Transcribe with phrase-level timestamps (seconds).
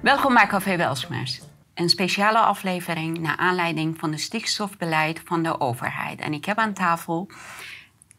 [0.00, 1.40] Welkom bij Café Welsmers.
[1.74, 6.20] Een speciale aflevering naar aanleiding van het stikstofbeleid van de overheid.
[6.20, 7.30] En ik heb aan tafel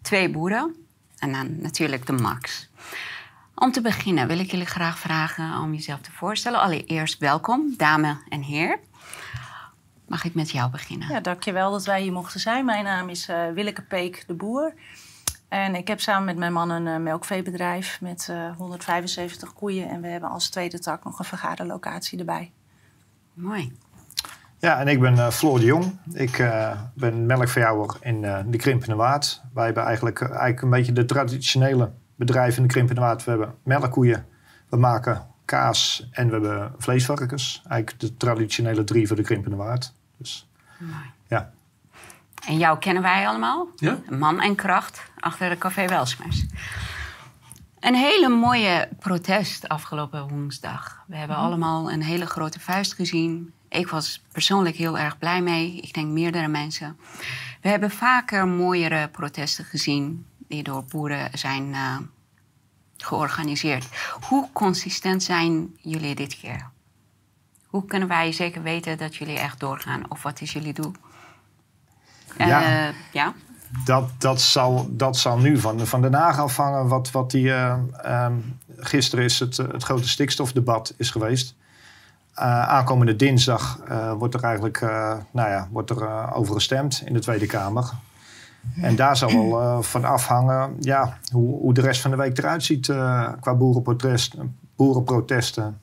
[0.01, 0.75] twee boeren
[1.17, 2.69] en dan natuurlijk de Max.
[3.55, 6.59] Om te beginnen wil ik jullie graag vragen om jezelf te voorstellen.
[6.59, 8.79] Allereerst welkom, dame en heer.
[10.07, 11.09] Mag ik met jou beginnen?
[11.09, 12.65] Ja, dankjewel dat wij hier mochten zijn.
[12.65, 14.73] Mijn naam is uh, Willeke Peek de Boer.
[15.47, 19.89] En ik heb samen met mijn man een uh, melkveebedrijf met uh, 175 koeien.
[19.89, 22.51] En we hebben als tweede tak nog een vergaderlocatie erbij.
[23.33, 23.77] Mooi.
[24.59, 25.99] Ja, en ik ben uh, Floor de Jong.
[26.13, 26.49] Ik
[26.93, 29.41] ben melkveehouder in de Krimpende Waard.
[29.53, 33.23] Wij hebben eigenlijk, eigenlijk een beetje de traditionele bedrijven in de Krimpende Waard.
[33.23, 34.25] We hebben melkkoeien,
[34.69, 37.61] we maken kaas en we hebben vleesvarkens.
[37.67, 39.93] Eigenlijk de traditionele drie voor de Krimpende Waard.
[40.17, 41.11] Dus, Mooi.
[41.27, 41.51] ja.
[42.47, 43.67] En jou kennen wij allemaal.
[43.75, 43.99] Ja.
[44.09, 46.45] Man en kracht achter de Café Welsmers.
[47.79, 51.03] Een hele mooie protest afgelopen woensdag.
[51.07, 53.53] We hebben allemaal een hele grote vuist gezien.
[53.69, 55.75] Ik was persoonlijk heel erg blij mee.
[55.75, 56.97] Ik denk meerdere mensen.
[57.61, 61.97] We hebben vaker mooiere protesten gezien die door boeren zijn uh,
[62.97, 63.87] georganiseerd.
[64.29, 66.69] Hoe consistent zijn jullie dit keer?
[67.65, 70.03] Hoe kunnen wij zeker weten dat jullie echt doorgaan?
[70.09, 70.93] Of wat is jullie doel?
[72.37, 72.87] Ja.
[72.87, 73.33] Uh, ja?
[73.85, 76.87] Dat, dat, zal, dat zal nu van, van Den Haag afhangen.
[76.87, 77.75] Wat, wat die, uh,
[78.05, 81.55] um, gisteren is het, het grote stikstofdebat is geweest.
[82.35, 83.79] Uh, aankomende dinsdag
[84.17, 84.81] wordt er eigenlijk
[85.31, 87.89] nou ja, wordt er, over gestemd in de Tweede Kamer.
[88.81, 92.63] En daar zal wel van afhangen ja, hoe, hoe de rest van de week eruit
[92.63, 92.85] ziet
[93.39, 94.57] qua boerenprotesten.
[94.75, 95.81] boerenprotesten.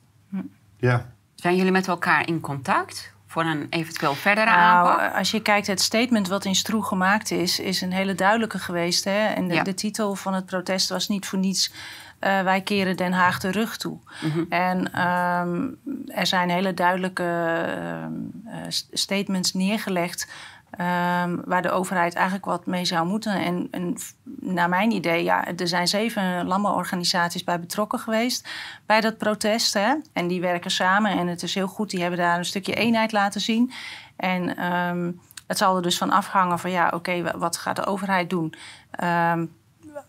[0.77, 1.07] Ja.
[1.35, 3.14] Zijn jullie met elkaar in contact?
[3.35, 5.15] Voor een eventueel verdere nou, aanpak?
[5.17, 9.05] Als je kijkt, het statement wat in Stroe gemaakt is, is een hele duidelijke geweest.
[9.05, 9.27] Hè?
[9.27, 9.63] En de, Ja.
[9.63, 11.73] de titel van het protest was niet voor niets.
[12.19, 13.99] eh, wij keren Den Haag de rug toe.
[14.23, 14.45] Mhm.
[14.49, 15.63] En ehm,
[16.07, 18.13] er zijn hele duidelijke ehm,
[18.47, 20.29] eh, st- statements neergelegd.
[20.77, 23.33] Ehm, waar de overheid eigenlijk wat mee zou moeten.
[23.33, 23.97] En, en
[24.41, 28.49] naar mijn idee, ja, er zijn zeven landbouworganisaties bij betrokken geweest
[28.87, 29.75] bij dat protest.
[29.75, 29.95] Hè?
[30.13, 31.91] En die werken samen en het is heel goed.
[31.91, 33.73] Die hebben daar een stukje eenheid laten zien.
[34.17, 35.13] En ehm,
[35.47, 38.55] het zal er dus van afhangen van ja, oké, wa- wat gaat de overheid doen?
[38.91, 39.47] Ehm,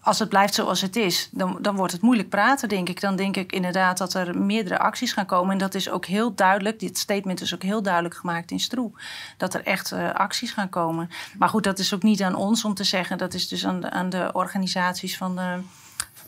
[0.01, 3.01] als het blijft zoals het is, dan, dan wordt het moeilijk praten, denk ik.
[3.01, 5.51] Dan denk ik inderdaad dat er meerdere acties gaan komen.
[5.51, 6.79] En dat is ook heel duidelijk.
[6.79, 8.91] Dit statement is ook heel duidelijk gemaakt in Stroe.
[9.38, 11.09] Dat er echt eh, acties gaan komen.
[11.38, 13.18] Maar goed, dat is ook niet aan ons om te zeggen.
[13.18, 15.57] Dat is dus aan de, aan de organisaties van de,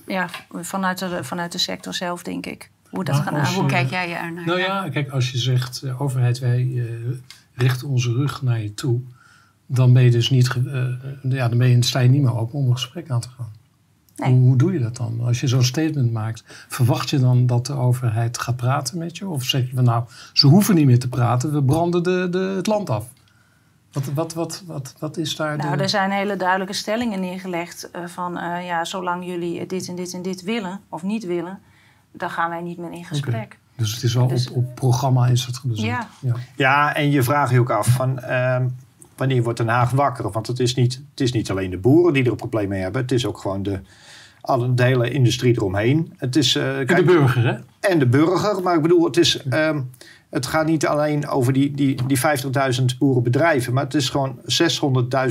[0.05, 2.69] ja, vanuit, de, vanuit de sector zelf, denk ik.
[2.89, 3.55] Hoe dat gaan als aanpakken.
[3.61, 4.45] Hoe je- kijk jij er naar?
[4.45, 6.83] Nou ja, kijk, als je zegt, eh, overheid, wij eh,
[7.53, 9.01] richten onze rug naar je toe.
[9.67, 12.59] Dan ben je dus niet, eh, ja, dan ben je, sta je niet meer open
[12.59, 13.51] om een gesprek aan te gaan.
[14.15, 14.31] Nee.
[14.31, 15.19] Hoe, hoe doe je dat dan?
[15.21, 19.27] Als je zo'n statement maakt, verwacht je dan dat de overheid gaat praten met je?
[19.27, 22.53] Of zeg je van nou, ze hoeven niet meer te praten, we branden de, de,
[22.55, 23.05] het land af?
[23.91, 25.83] Wat, wat, wat, wat, wat is daar Nou, de...
[25.83, 30.13] er zijn hele duidelijke stellingen neergelegd eh, van eh, ja, zolang jullie dit en dit
[30.13, 31.59] en dit willen of niet willen,
[32.11, 33.57] dan gaan wij niet meer in gesprek.
[33.75, 35.85] Dus het is wel Dus- op, op programma is het gezet.
[35.85, 36.07] Ja.
[36.19, 36.35] ja.
[36.55, 38.67] Ja, en je vraagt je ook af van ehm,
[39.17, 40.31] wanneer wordt Den Haag wakker?
[40.31, 42.81] Want het is, niet, het is niet alleen de boeren die er een probleem mee
[42.81, 43.01] hebben.
[43.01, 43.79] Het is ook gewoon de,
[44.41, 46.13] alle, de hele industrie eromheen.
[46.17, 47.89] Het is, eh, En kijk, de burger, hè?
[47.89, 48.61] en de burger.
[48.63, 49.81] Maar ik bedoel, het, is, ehm,
[50.29, 53.73] het gaat niet alleen over die, die, die 50.000 boerenbedrijven.
[53.73, 54.39] Maar het is gewoon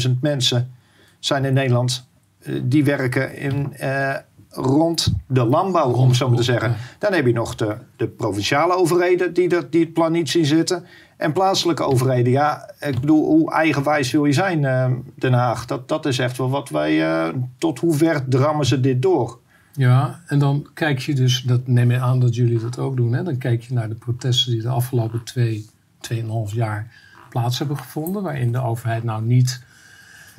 [0.07, 0.71] 600.000 mensen
[1.19, 2.09] zijn in Nederland.
[2.43, 4.15] eh, die werken in, eh,
[4.51, 6.77] rond de landbouw, om zo maar te zeggen.
[6.99, 10.45] Dan heb je nog de, de provinciale overheden die, dat, die het plan niet zien
[10.45, 10.85] zitten.
[11.17, 12.33] En plaatselijke overheden.
[12.33, 15.67] Ja, ik bedoel, hoe eigenwijs wil je zijn, eh, Den Haag?
[15.67, 17.25] Dat, dat is echt wel wat wij...
[17.27, 19.39] eh, tot hoe ver drammen ze dit door?
[19.73, 23.13] Ja, en dan kijk je dus, dat neem je aan dat jullie dat ook doen,
[23.13, 23.23] hè?
[23.23, 25.67] dan kijk je naar de protesten die de afgelopen twee,
[26.01, 26.93] tweeënhalf jaar
[27.31, 29.65] plaats hebben gevonden, waarin de overheid nou niet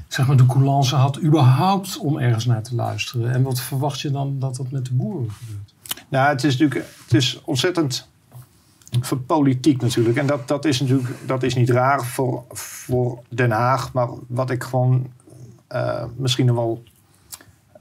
[0.08, 3.34] zeg maar, de coulance had überhaupt om ergens naar te luisteren.
[3.34, 5.74] En wat verwacht je dan dat dat met de boeren gebeurt?
[6.10, 8.08] Nou, het is natuurlijk het is ontzettend
[9.02, 10.18] voor politiek natuurlijk.
[10.18, 13.94] En dat, dat is natuurlijk dat is niet raar voor, voor Den Haag.
[13.94, 15.08] Maar wat ik gewoon
[15.68, 16.84] eh, misschien wel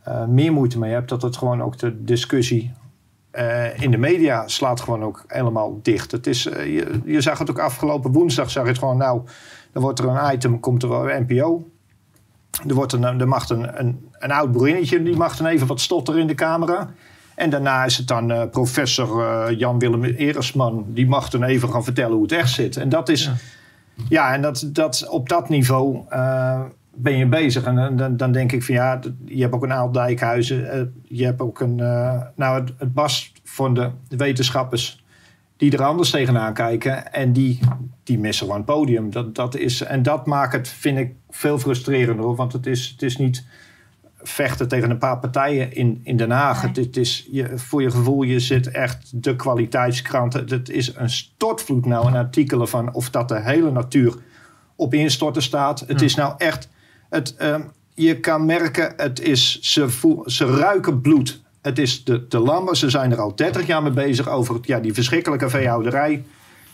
[0.03, 1.09] eh, meer moeite mee heb...
[1.09, 2.73] dat het gewoon ook de discussie
[3.31, 6.13] eh, in de media slaat gewoon ook helemaal dicht.
[6.13, 8.97] Het is, je, je zag het ook afgelopen woensdag, zag je het gewoon...
[8.97, 9.23] nou,
[9.73, 11.71] dan wordt er een item, komt er wel NPO...
[12.69, 15.81] Er, wordt een, er mag een, een, een oud boerinnetje, die mag dan even wat
[15.81, 16.91] stotteren in de camera.
[17.37, 21.85] En daarna is het dan eh, professor eh, Jan-Willem Eresman, die mag dan even gaan
[21.85, 22.77] vertellen hoe het echt zit.
[22.77, 23.35] En dat is, Ja.
[24.09, 26.61] ja, en dat, dat, op dat niveau eh,
[26.95, 27.65] ben je bezig.
[27.65, 30.93] En dan- dan, denk ik van ja, je hebt ook een aantal dijkhuizen.
[31.05, 31.75] je hebt ook een,
[32.37, 35.05] nou het, het was van de wetenschappers
[35.57, 37.13] die er anders tegenaan kijken.
[37.13, 37.59] En die,
[38.05, 39.11] die missen gewoon het podium.
[39.11, 42.35] Dat, dat is, en dat maakt het, vind ik, veel frustrerender.
[42.35, 43.45] Want het is, het is niet
[44.29, 46.63] vechten tegen een paar partijen in, in Den Haag.
[46.63, 46.69] Nee.
[46.69, 50.45] Het, het is, je, voor je gevoel, je zit echt de kwaliteitskranten.
[50.49, 54.15] Het is een stortvloed nou aan artikelen van of dat de hele natuur
[54.77, 55.85] op instorten staat.
[55.87, 56.69] Het is nou echt...
[57.09, 57.63] Het, ehm,
[57.95, 61.41] je kan merken, het is, ze, voel, ze ruiken bloed.
[61.63, 64.67] Het is de, de lammen, ze zijn er al 30 jaar mee bezig over het,
[64.67, 66.25] ja, die verschrikkelijke veehouderij.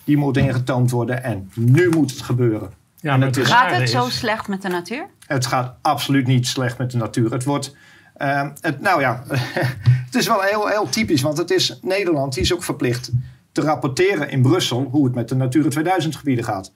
[0.04, 2.81] Die moet ingetoond worden en nu moet het gebeuren.
[3.02, 5.06] Ja, maar het is- Gaat het zo is- slecht met de natuur?
[5.26, 7.32] Het gaat absoluut niet slecht met de natuur.
[7.32, 7.76] Het wordt,
[8.16, 9.22] ehm, het, nou ja,
[10.06, 13.10] het is wel heel, heel typisch, want het is Nederland, die is ook verplicht
[13.52, 16.72] te rapporteren in Brussel hoe het met de Natura 2000 gebieden gaat.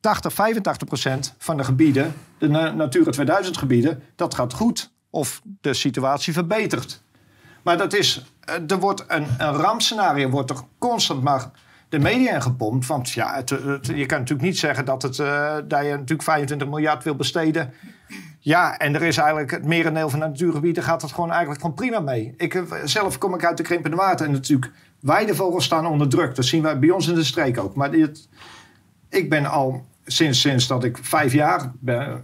[0.00, 4.90] 80, 85 procent van de gebieden, de Na- Natura 2000 gebieden, dat gaat goed.
[5.10, 7.02] Of de situatie verbetert.
[7.62, 11.50] Maar dat is, eh, er wordt een, een rampscenario wordt er constant maar
[11.92, 12.86] de media in gepompt.
[12.86, 13.48] Want ja, het,
[13.94, 17.72] je kan natuurlijk niet zeggen dat, het, eh, dat je natuurlijk 25 miljard wil besteden.
[18.38, 21.76] Ja, en er is eigenlijk het merendeel van de natuurgebieden gaat het gewoon eigenlijk gewoon
[21.76, 22.34] prima mee.
[22.36, 26.34] Ik, eh, zelf kom ik uit de krimpende water en natuurlijk weidevogels staan onder druk.
[26.34, 27.74] Dat zien wij bij ons in de streek ook.
[27.74, 28.28] Maar dit,
[29.08, 32.22] ik ben al sinds, sinds dat ik vijf jaar ben,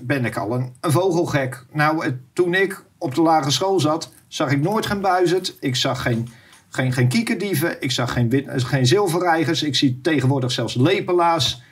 [0.00, 1.64] ben, ik al een, vogelgek.
[1.72, 5.56] Nou, toen ik op de lagere school zat, zag ik nooit geen buizerd.
[5.60, 6.28] Ik zag geen,
[6.74, 7.82] geen, geen kiekerdieven.
[7.82, 9.62] Ik zag geen, wit, geen zilverreigers.
[9.62, 11.62] Ik zie tegenwoordig zelfs lepelaars.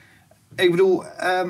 [0.55, 1.49] Ik bedoel, ehm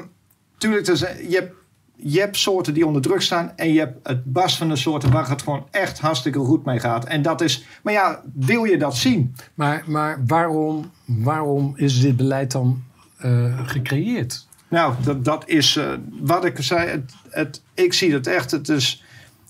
[0.59, 1.55] tuurlijk, zijn- je, hebt,
[1.97, 3.53] je hebt soorten die onder druk staan.
[3.57, 6.79] En je hebt het bas van de soorten waar het gewoon echt hartstikke goed mee
[6.81, 7.05] gaat.
[7.05, 9.35] En dat is, maar ja, wil je dat zien?
[9.55, 12.83] Maar, maar waarom, waarom is dit beleid dan
[13.19, 14.47] eh, gecreëerd?
[14.69, 16.89] Nou, dat, dat is eh, wat ik zei.
[16.89, 18.51] Het, het, ik zie het echt.
[18.51, 19.05] Het is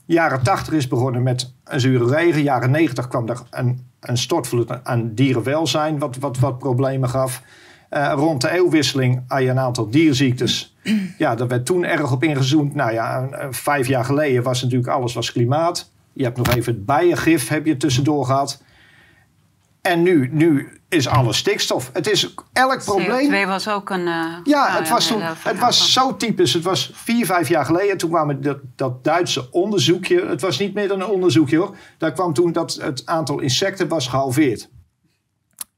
[0.06, 2.42] jaren 80 is begonnen met een zure regen.
[2.42, 7.42] Jaren 90 kwam er een, een stortvloed aan dierenwelzijn, wat, wat, wat problemen gaf.
[7.88, 10.70] Eh, rond de eeuwwisseling had je een aantal dierziektes.
[11.18, 12.74] Ja, daar werd toen erg op ingezoomd.
[12.74, 15.90] Nou ja, vijf jaar geleden was natuurlijk alles was klimaat.
[16.12, 18.62] Je hebt nog even het bijengif heb je tussendoor gehad.
[19.82, 21.90] En nu, nu is alles stikstof.
[21.92, 23.30] Het is elk probleem.
[23.30, 24.06] CO2 was ook een.
[24.06, 26.52] eh, Ja, nou het was, toen, het was zo typisch.
[26.54, 27.96] Het was vier, vijf jaar geleden.
[27.96, 30.26] Toen kwam dat, dat Duitse onderzoekje.
[30.26, 31.76] Het was niet meer dan een onderzoekje hoor.
[31.98, 34.68] Daar kwam toen dat het aantal insecten was gehalveerd.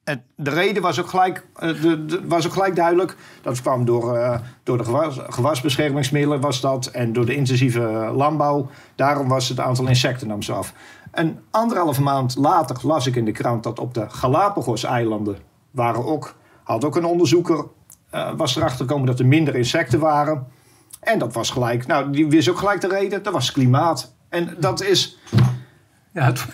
[0.05, 3.17] En de reden was ook gelijk, eh, de, de- was ook gelijk duidelijk.
[3.43, 6.87] Dat kwam door, eh, door de gewas, gewasbeschermingsmiddelen was dat.
[6.87, 7.81] En door de intensieve
[8.17, 8.71] landbouw.
[8.95, 10.73] Daarom was het aantal insecten nam af.
[11.15, 15.37] Een anderhalve maand later las ik in de krant dat op de Galapagos-eilanden
[15.71, 17.65] waren ook, had ook een onderzoeker
[18.11, 20.47] eh, was erachter gekomen dat er minder insecten waren.
[21.01, 24.15] En dat was gelijk, nou, die wist ook gelijk de reden, dat was klimaat.
[24.29, 25.19] En dat is,
[26.13, 26.47] Ja, het,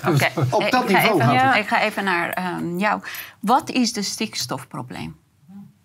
[0.50, 1.56] Op ik dat ga niveau even, het.
[1.56, 3.02] Ik ga even naar ehm, jou.
[3.40, 5.16] Wat is de stikstofprobleem?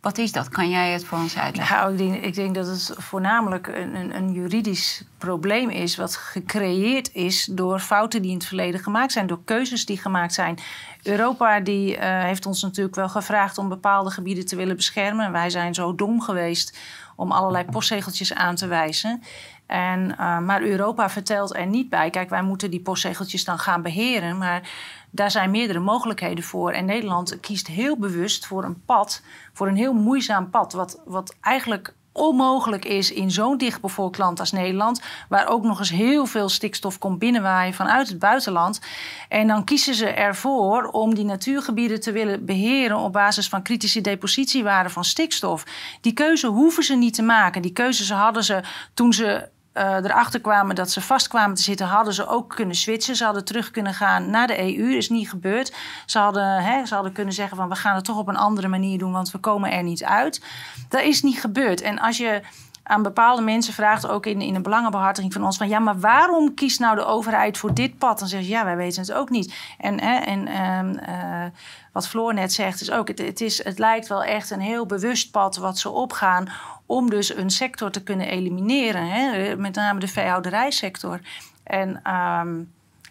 [0.06, 0.50] Wat is dat?
[0.50, 1.75] Kan jij het voor ons uitleggen?
[1.75, 6.16] Nou, ik denk, ik denk dat het voornamelijk een, een, een juridisch probleem is, wat
[6.16, 10.57] gecreëerd is door fouten die in het verleden gemaakt zijn, door keuzes die gemaakt zijn.
[11.04, 15.31] Europa die, eh, heeft ons natuurlijk wel gevraagd om bepaalde gebieden te willen beschermen.
[15.31, 16.78] Wij zijn zo dom geweest
[17.16, 19.24] om allerlei postzegeltjes aan te wijzen.
[19.66, 22.10] En, eh, maar Europa vertelt er niet bij.
[22.10, 24.38] Kijk, wij moeten die postzegeltjes dan gaan beheren.
[24.38, 24.69] Maar
[25.10, 26.72] daar zijn meerdere mogelijkheden voor.
[26.72, 29.22] En Nederland kiest heel bewust voor een pad,
[29.54, 30.74] voor een heel moeizaam pad.
[30.74, 35.90] Wat, wat eigenlijk onmogelijk is in zo'n dichtbevolkt land als Nederland, waar ook nog eens
[35.90, 38.81] heel veel stikstof komt binnenwaaien vanuit het buitenland.
[39.30, 44.02] En dan kiezen ze ervoor om die natuurgebieden te willen beheren op basis van kritische
[44.02, 45.64] depositiewaarden van stikstof.
[46.02, 47.62] Die keuze hoeven ze niet te maken.
[47.62, 51.88] Die keuze hadden ze toen ze eh, erachter kwamen dat ze vast kwamen te zitten,
[51.88, 53.16] hadden ze ook kunnen switchen.
[53.16, 54.88] Ze hadden terug kunnen gaan naar de EU.
[54.88, 55.74] Dat is niet gebeurd.
[56.06, 58.68] Ze hadden, hè, ze hadden kunnen zeggen van we gaan het toch op een andere
[58.68, 60.42] manier doen, want we komen er niet uit.
[60.90, 61.82] Dat is niet gebeurd.
[61.82, 62.42] En als je
[62.84, 66.54] aan bepaalde mensen vraagt, ook in, in de belangenbehartiging van ons, van ja, maar waarom
[66.54, 68.20] kiest nou de overheid voor dit pad?
[68.20, 69.54] Dan zeggen ze ja, wij weten het ook niet.
[69.78, 71.52] En, hè, en ehm, eh,
[71.92, 74.86] wat Floor net zegt, is ook, het, het, is, het lijkt wel echt een heel
[74.86, 76.50] bewust pad wat ze opgaan
[76.85, 79.09] om dus een sector te kunnen elimineren.
[79.09, 79.56] Hè?
[79.56, 81.19] Met name de veehouderijsector.
[81.63, 82.56] En ehm,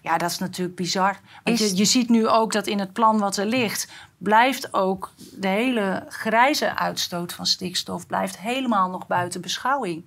[0.03, 1.17] ja, dat is natuurlijk bizar.
[1.45, 3.89] Want Is- je, je ziet nu ook dat in het plan wat er ligt...
[4.19, 8.07] blijft ook de hele grijze uitstoot van stikstof...
[8.07, 10.05] blijft helemaal nog buiten beschouwing.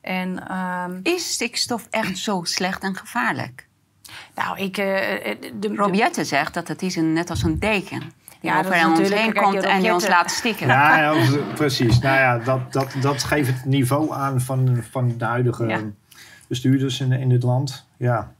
[0.00, 3.66] En ehm, Is stikstof echt zo slecht en gevaarlijk?
[4.34, 4.76] nou, ik...
[4.76, 8.12] eh, de, zegt dat het is een, net als een deken.
[8.40, 10.66] Die Ja, dat over ons heen komt en die ons laat stikken.
[10.66, 11.98] Ja, ja, precies.
[11.98, 15.80] Nou ja, dat, dat, dat geeft het niveau aan van, van de huidige Ja.
[16.48, 17.86] bestuurders in, in dit land.
[17.96, 18.32] Ja.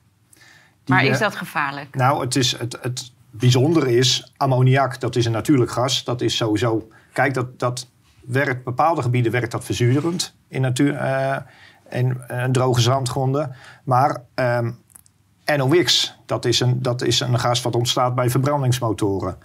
[0.84, 1.94] Die, maar is eh, dat gevaarlijk?
[1.94, 6.04] Nou, het is het, het bijzondere is, ammoniak, dat is een natuurlijk gas.
[6.04, 7.88] Dat is sowieso, kijk, dat, dat
[8.20, 11.36] werkt, bepaalde gebieden werkt dat verzuurend in, natuur, uh,
[11.90, 13.54] in uh, droge zandgronden.
[13.84, 14.78] Maar um,
[15.56, 19.38] NOx, dat is, een, dat is een gas wat ontstaat bij verbrandingsmotoren.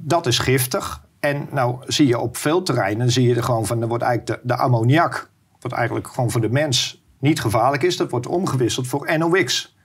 [0.00, 1.06] Dat is giftig.
[1.20, 4.40] En nou zie je op veel terreinen, zie je er gewoon van, er wordt eigenlijk
[4.44, 9.18] de, ammoniak, wat eigenlijk gewoon voor de mens niet gevaarlijk is, dat wordt omgewisseld voor
[9.18, 9.76] NOx.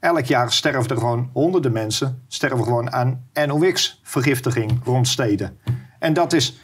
[0.00, 5.58] Elk jaar sterven er gewoon honderden mensen sterven gewoon aan NOx-vergiftiging rond steden.
[5.98, 6.60] En dat is,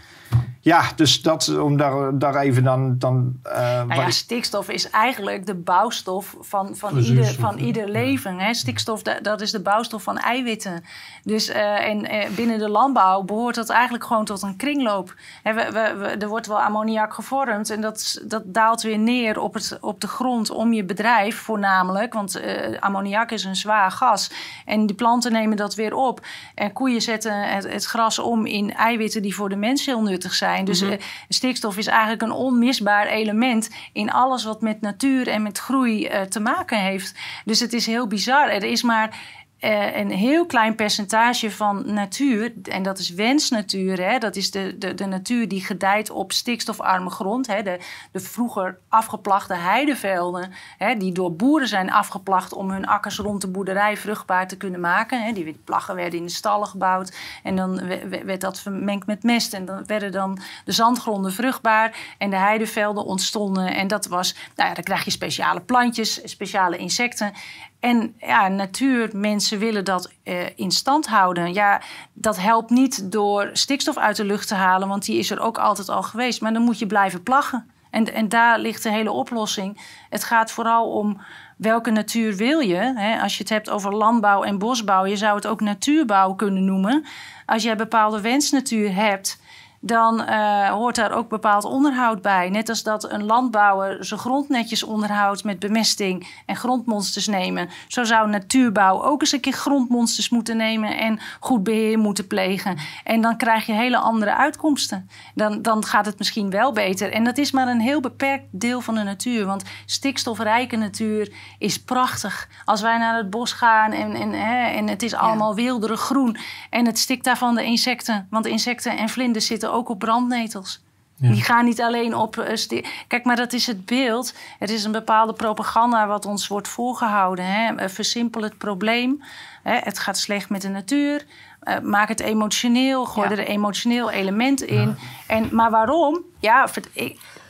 [0.63, 2.99] ja, dus dat, om daar, daar even dan...
[2.99, 3.53] dan uh,
[3.85, 8.39] nou ja, stikstof is eigenlijk de bouwstof van, van, ieder, van ieder leven.
[8.39, 8.55] Hè?
[8.55, 10.85] Stikstof, dat is de bouwstof van eiwitten.
[11.23, 15.15] Dus uh, en uh, binnen de landbouw behoort dat eigenlijk gewoon tot een kringloop.
[15.43, 19.41] Hè, we, we, we, er wordt wel ammoniak gevormd en dat, dat daalt weer neer
[19.41, 22.15] op, het, op de grond om je bedrijf voornamelijk.
[22.15, 22.41] Want
[22.81, 24.31] ammoniak is een zwaar gas.
[24.65, 26.27] En die planten nemen dat weer op.
[26.55, 30.35] En koeien zetten het, het gras om in eiwitten die voor de mens heel nuttig
[30.35, 30.49] zijn.
[30.65, 35.59] Dus mm stikstof is eigenlijk een onmisbaar element in alles wat met natuur en met
[35.59, 37.15] groei uh, te maken heeft.
[37.45, 38.49] Dus het is heel bizar.
[38.49, 39.19] Er is maar
[39.61, 44.79] uh, een heel klein percentage van natuur, en dat is wensnatuur, hè, dat is de,
[44.79, 47.79] de, de natuur die gedijt op stikstofarme grond, hè, de,
[48.13, 53.49] de vroeger afgeplachte heidevelden, hè, die door boeren zijn afgeplacht om hun akkers rond de
[53.49, 55.23] boerderij vruchtbaar te kunnen maken.
[55.23, 55.33] Hè.
[55.33, 57.81] Die plaggen werden in de stallen gebouwd en dan
[58.25, 63.05] werd dat vermengd met mest en dan werden dan de zandgronden vruchtbaar en de heidevelden
[63.05, 63.75] ontstonden.
[63.75, 67.33] En dat was, nou ja, dan krijg je speciale plantjes, speciale insecten.
[67.81, 71.53] En ja, natuur, mensen willen dat uh, in stand houden.
[71.53, 71.81] Ja,
[72.13, 75.59] dat helpt niet door stikstof uit de lucht te halen, want die is er ook
[75.59, 76.41] altijd al geweest.
[76.41, 77.71] Maar dan moet je blijven plaggen.
[77.91, 79.81] En, en daar ligt de hele oplossing.
[80.11, 81.21] Het gaat vooral om
[81.57, 82.93] welke natuur wil je.
[82.97, 83.21] Hè?
[83.21, 87.05] Als je het hebt over landbouw en bosbouw, je zou het ook natuurbouw kunnen noemen.
[87.47, 89.40] Als je bepaalde wensnatuur hebt,
[89.81, 92.51] dan uh, hoort daar ook bepaald onderhoud bij.
[92.51, 97.69] Net als dat een landbouwer zijn grond netjes onderhoudt met bemesting en grondmonsters nemen.
[97.89, 102.79] Zo zou natuurbouw ook eens een keer grondmonsters moeten nemen en goed beheer moeten plegen.
[103.05, 105.09] En dan krijg je hele andere uitkomsten.
[105.35, 107.13] Dan, dan gaat het misschien wel beter.
[107.13, 109.47] En dat is maar een heel beperkt deel van de natuur.
[109.47, 112.49] Want stikstofrijke natuur is prachtig.
[112.65, 115.63] Als wij naar het bos gaan en, en, hè, en het is allemaal ja.
[115.63, 116.37] wilderig groen.
[116.71, 118.27] En het stikt daarvan de insecten.
[118.31, 120.81] Want insecten en vlinders zitten ook op brandnetels.
[121.17, 121.31] Ja.
[121.33, 122.37] Die gaan niet alleen op.
[122.37, 124.35] Uh, Kijk, maar dat is het beeld.
[124.59, 127.45] Het is een bepaalde propaganda wat ons wordt voorgehouden.
[127.45, 127.89] Hè?
[127.89, 129.23] Versimpel het probleem.
[129.63, 129.79] Hè?
[129.79, 131.27] Het gaat slecht met de natuur.
[131.65, 133.05] Uh, maak het emotioneel.
[133.05, 133.35] Gooi ja.
[133.35, 134.89] er een emotioneel element in.
[134.89, 134.95] Ja.
[135.27, 136.25] En, maar waarom?
[136.39, 136.83] Ja, we,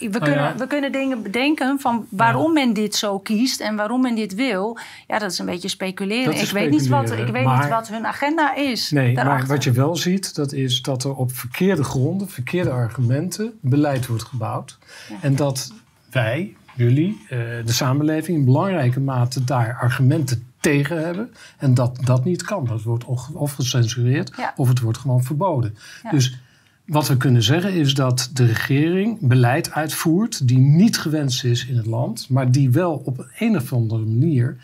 [0.07, 0.55] oh, kunnen, ja.
[0.57, 4.79] we kunnen dingen bedenken van waarom men dit zo kiest en waarom men dit wil.
[5.07, 6.35] Ja, dat is een beetje speculeren.
[6.35, 8.91] Ik, weet, niet wat, ik weet maar, niet wat hun agenda is.
[8.91, 9.47] Nee, daarachter.
[9.47, 14.07] maar wat je wel ziet, dat is dat er op verkeerde gronden, verkeerde argumenten, beleid
[14.07, 14.79] wordt gebouwd.
[15.09, 15.17] Ja.
[15.21, 15.73] En dat
[16.11, 21.31] wij, jullie, de samenleving in belangrijke mate daar argumenten tegen hebben.
[21.59, 22.67] En dat dat niet kan.
[22.67, 24.53] Dat wordt of gecensureerd ja.
[24.57, 25.77] of het wordt gewoon verboden.
[26.03, 26.11] Ja.
[26.11, 26.39] Dus
[26.87, 31.77] wat we kunnen zeggen is dat de regering beleid uitvoert die niet gewenst is in
[31.77, 34.57] het land, maar die wel op een of andere manier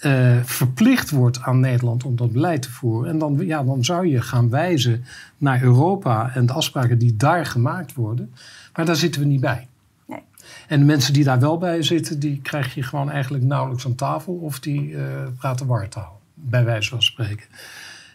[0.00, 3.10] uh, verplicht wordt aan Nederland om dat beleid te voeren.
[3.10, 5.04] En dan, ja, dan zou je gaan wijzen
[5.38, 8.32] naar Europa en de afspraken die daar gemaakt worden.
[8.76, 9.68] Maar daar zitten we niet bij.
[10.72, 13.94] En de mensen die daar wel bij zitten, die krijg je gewoon eigenlijk nauwelijks aan
[13.94, 15.04] tafel of die uh,
[15.38, 17.46] praten wartaal, bij wijze van spreken.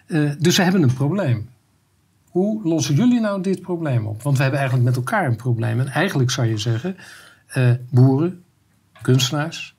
[0.08, 1.50] Uh, dus ze hebben een probleem.
[2.30, 4.22] Hoe lossen jullie nou dit probleem op?
[4.22, 5.80] Want we hebben eigenlijk met elkaar een probleem.
[5.80, 6.98] En eigenlijk zou je zeggen,
[7.58, 8.44] uh, boeren,
[9.02, 9.76] kunstenaars,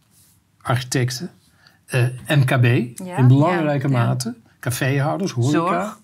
[0.60, 1.30] architecten,
[2.26, 4.50] MKB ja, in belangrijke ja, mate, ja.
[4.60, 5.96] caféhouders, horeca,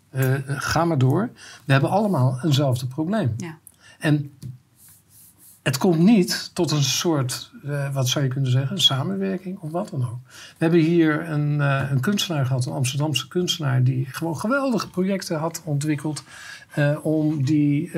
[0.47, 1.31] ga maar door.
[1.64, 3.37] We hebben allemaal eenzelfde probleem.
[3.99, 4.33] En
[5.64, 9.71] het komt niet tot een soort, uh, wat zou je kunnen zeggen, een samenwerking of
[9.71, 10.18] wat dan ook.
[10.26, 15.38] We hebben hier een, uh, een kunstenaar gehad, een Amsterdamse kunstenaar, die gewoon geweldige projecten
[15.38, 16.23] had ontwikkeld.
[16.78, 17.90] Uh, om, die,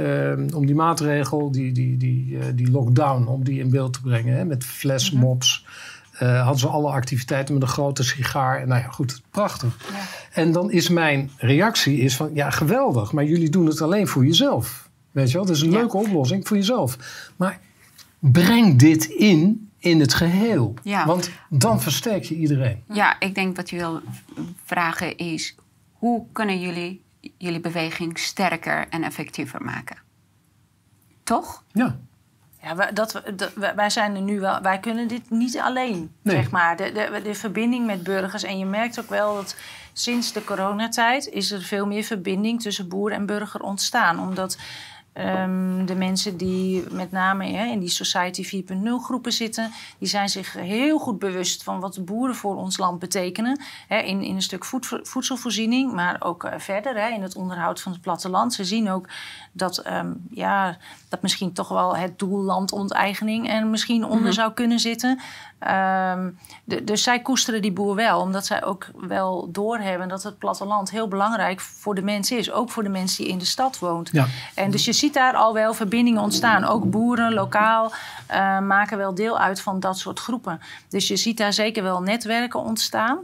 [0.55, 4.37] om die maatregel, die, die, die, die lockdown, om die in beeld te brengen.
[4.37, 5.61] Hè, met flashmobs.
[5.61, 6.37] Mm -hmm.
[6.37, 8.61] hadden ze alle activiteiten met een grote sigaar.
[8.61, 9.77] En nou ja, goed, prachtig.
[9.89, 9.95] Ja.
[10.33, 14.25] En dan is mijn reactie is van, ja, geweldig, maar jullie doen het alleen voor
[14.27, 14.86] jezelf.
[15.17, 15.79] Weet je wel, dat is een ja.
[15.79, 16.97] leuke oplossing voor jezelf.
[17.37, 17.61] Maar
[18.19, 20.75] breng dit in in het geheel.
[20.83, 21.07] Ja.
[21.07, 22.83] Want dan versterk je iedereen.
[22.93, 24.01] Ja, ik denk wat je wil
[24.65, 25.55] vragen is...
[25.93, 27.03] hoe kunnen jullie
[27.39, 29.97] jullie beweging sterker en effectiever maken?
[31.23, 31.63] Toch?
[31.73, 31.99] Ja.
[32.63, 34.61] Ja, wij, dat, dat, wij zijn er nu wel.
[34.61, 36.37] Wij kunnen dit niet alleen, Nee.
[36.37, 36.77] zeg maar.
[36.77, 38.43] De, de, de verbinding met burgers.
[38.43, 39.57] En je merkt ook wel dat
[39.93, 44.21] sinds de coronatijd is er veel meer verbinding tussen boer en burger ontstaan.
[44.21, 44.59] Omdat
[45.17, 50.29] ehm, de mensen die met name hè, in die Society 4.0 groepen zitten, die zijn
[50.29, 53.61] zich heel goed bewust van wat de boeren voor ons land betekenen.
[53.89, 57.81] Hè, in, in een stuk voed- voedselvoorziening, maar ook eh, verder hè, in het onderhoud
[57.81, 58.55] van het platteland.
[58.55, 59.09] Ze zien ook
[59.53, 60.77] dat, ehm, ja,
[61.09, 65.21] dat misschien toch wel het doel landonteigening er misschien onder zou kunnen zitten.
[65.59, 66.31] Ehm,
[66.65, 70.91] de- dus zij koesteren die boer wel, omdat zij ook wel doorhebben dat het platteland
[70.91, 72.51] heel belangrijk voor de mens is.
[72.53, 74.09] Ook voor de mens die in de stad woont.
[74.13, 74.27] Ja.
[74.55, 76.65] En dus je ziet daar al wel verbindingen ontstaan.
[76.65, 77.93] Ook boeren lokaal
[78.27, 80.61] eh, maken wel deel uit van dat soort groepen.
[80.89, 83.19] Dus je ziet daar zeker wel netwerken ontstaan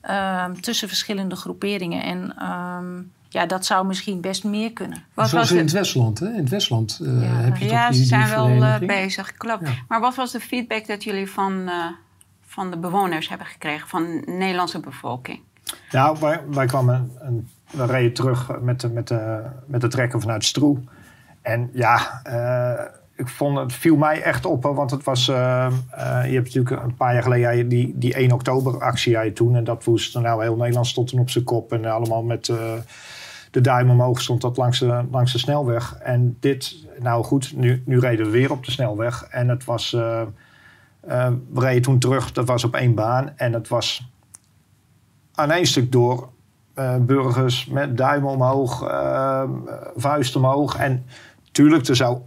[0.00, 2.02] ehm, tussen verschillende groeperingen.
[2.02, 5.04] En ehm, ja, dat zou misschien best meer kunnen.
[5.14, 5.72] Wat Zoals was in het?
[5.72, 6.18] Westland.
[6.18, 6.28] Hè?
[6.28, 7.28] In het Westland eh, Ja.
[7.28, 9.68] heb je Ja, toch ze die, zijn wel eh, bezig, klopt.
[9.68, 9.74] Ja.
[9.88, 11.74] Maar wat was de feedback dat jullie van, eh,
[12.46, 15.40] van de bewoners hebben gekregen, van de Nederlandse bevolking?
[15.90, 20.20] Nou, wij, wij kwamen een, we reden terug met de, met, de, met de trekker
[20.20, 20.78] vanuit Stroe.
[21.48, 22.84] En ja, eh,
[23.16, 25.28] ik vond het viel mij echt op, want het was.
[25.28, 25.72] eh, eh,
[26.26, 29.56] je hebt natuurlijk een paar jaar geleden die, die 1 oktober actie had je toen.
[29.56, 31.72] En dat woest nou heel Nederland stond op zijn kop.
[31.72, 32.52] En allemaal met
[33.50, 35.96] de duim omhoog stond dat langs de, langs de snelweg.
[36.02, 39.26] En dit, nou goed, nu, nu reden we weer op de snelweg.
[39.30, 39.90] En het was.
[39.90, 43.32] we reden toen terug, dat was op één baan.
[43.36, 44.10] En het was
[45.34, 46.28] aan één stuk door
[47.00, 48.90] burgers met duimen omhoog,
[49.96, 50.76] vuist omhoog.
[50.76, 51.04] En
[51.58, 52.18] tuurlijk, er zou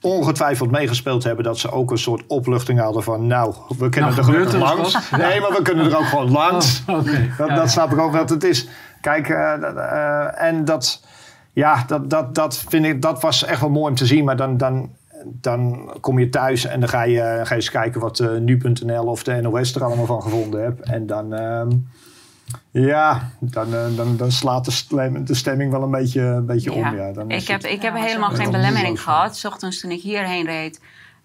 [0.00, 4.16] ongetwijfeld meegespeeld hebben dat ze ook een soort opluchting hadden van, nou, we kunnen Nou,
[4.16, 4.92] er gelukkig langs.
[5.10, 5.20] wat.
[5.20, 6.82] Nee, maar we kunnen er ook gewoon langs.
[6.86, 7.34] Oh, oké.
[7.38, 7.66] Dat, Ja, dat ja.
[7.66, 8.68] snap ik ook dat het is.
[9.00, 11.04] Kijk, eh, eh, en dat,
[11.52, 14.24] ja, dat, dat, dat, vind ik, dat was echt wel mooi om te zien.
[14.24, 14.90] Maar dan, dan,
[15.24, 19.04] dan kom je thuis en dan ga je, ga je eens kijken wat eh, nu.nl
[19.04, 20.80] of de NOS er allemaal van gevonden hebt.
[20.80, 21.68] En dan, ehm,
[22.70, 26.72] ja, dan, eh, dan, dan slaat de, stem- de stemming wel een beetje, een beetje
[26.72, 26.96] om.
[26.96, 29.36] Ja, dan ik heb, het- ik heb Ja, helemaal geen belemmering gehad.
[29.36, 30.80] 's ochtends toen ik hierheen reed,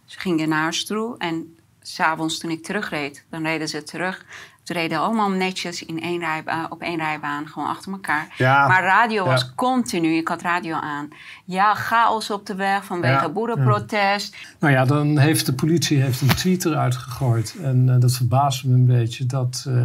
[0.06, 1.16] ze gingen naar Stroe.
[1.18, 4.26] En s'avonds toen ik terugreed, dan reden ze terug.
[4.64, 8.34] Ze reden allemaal netjes in één rijbaan, op één rijbaan, gewoon achter elkaar.
[8.38, 11.08] Ja, maar radio was continu, ik had radio aan.
[11.46, 13.30] Ja, chaos op de weg vanwege Ja.
[13.30, 14.36] boerenprotest.
[14.60, 17.56] Nou ja, dan heeft de politie heeft een tweet eruit gegooid.
[17.62, 19.26] En eh, dat verbaasde me een beetje.
[19.26, 19.84] Dat eh,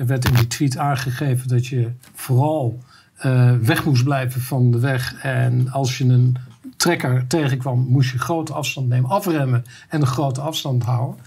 [0.00, 2.82] er werd in die tweet aangegeven dat je vooral
[3.16, 5.14] eh, weg moest blijven van de weg.
[5.22, 6.36] En als je een
[6.76, 11.20] trekker tegenkwam, moest je grote afstand nemen, afremmen en een grote afstand houden.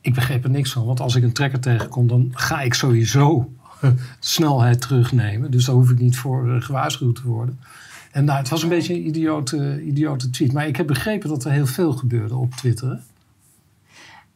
[0.00, 3.50] Ik begreep er niks van, want als ik een trekker tegenkom, dan ga ik sowieso
[4.18, 5.50] snelheid terugnemen.
[5.50, 7.58] Dus daar hoef ik niet voor eh, gewaarschuwd te worden.
[8.12, 10.52] En nou, het was een beetje een idiote, idiote tweet.
[10.52, 13.00] Maar ik heb begrepen dat er heel veel gebeurde op Twitter.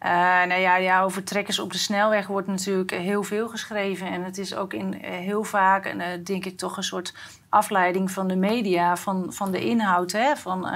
[0.01, 0.11] Eh,
[0.47, 4.07] nou ja, ja, over trekkers op de snelweg wordt natuurlijk heel veel geschreven.
[4.07, 7.15] En het is ook in, eh, heel vaak, eh, denk ik, toch een soort
[7.49, 10.13] afleiding van de media, van, van de inhoud.
[10.13, 10.37] Hè?
[10.37, 10.69] Van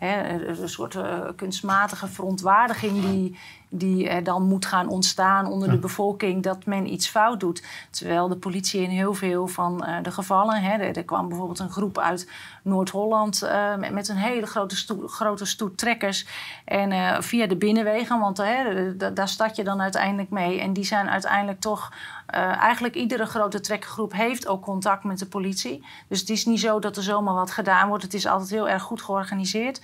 [0.00, 5.78] hè, een soort eh, kunstmatige verontwaardiging die, die er dan moet gaan ontstaan onder de
[5.78, 7.62] bevolking dat men iets fout doet.
[7.90, 11.58] Terwijl de politie in heel veel van eh, de gevallen, hè, er, er kwam bijvoorbeeld
[11.58, 12.30] een groep uit
[12.62, 16.26] Noord-Holland eh, met, met een hele grote, grote stoet trekkers.
[16.64, 18.36] En via de binnenwegen, want
[19.14, 20.60] daar start je dan uiteindelijk mee.
[20.60, 21.92] En die zijn uiteindelijk toch,
[22.60, 25.84] eigenlijk iedere grote trekkergroep heeft ook contact met de politie.
[26.08, 28.02] Dus het is niet zo dat er zomaar wat gedaan wordt.
[28.02, 29.80] Het is altijd heel erg goed georganiseerd.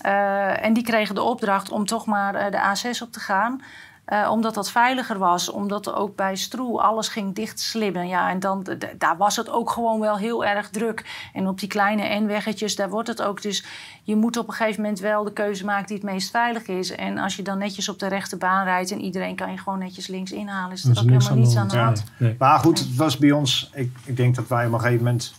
[0.00, 3.62] Eh, en die kregen de opdracht om toch maar eh, de A6 op te gaan.
[4.04, 5.50] Eh, omdat dat veiliger was.
[5.50, 8.08] Omdat er ook bij Stroe alles ging dichtslimmen.
[8.08, 8.66] Ja, en dan,
[8.98, 11.28] daar was het ook gewoon wel heel erg druk.
[11.32, 13.42] En op die kleine N-weggetjes, daar wordt het ook.
[13.42, 13.64] Dus
[14.02, 16.94] je moet op een gegeven moment wel de keuze maken die het meest veilig is.
[16.94, 18.90] En als je dan netjes op de rechte baan rijdt...
[18.90, 20.72] en iedereen kan je gewoon netjes links inhalen...
[20.72, 22.04] is er Er ook helemaal niets aan de hand.
[22.16, 22.36] Nee.
[22.38, 23.70] Maar goed, het was bij ons.
[23.74, 25.34] Ik, ik denk dat wij op een gegeven moment.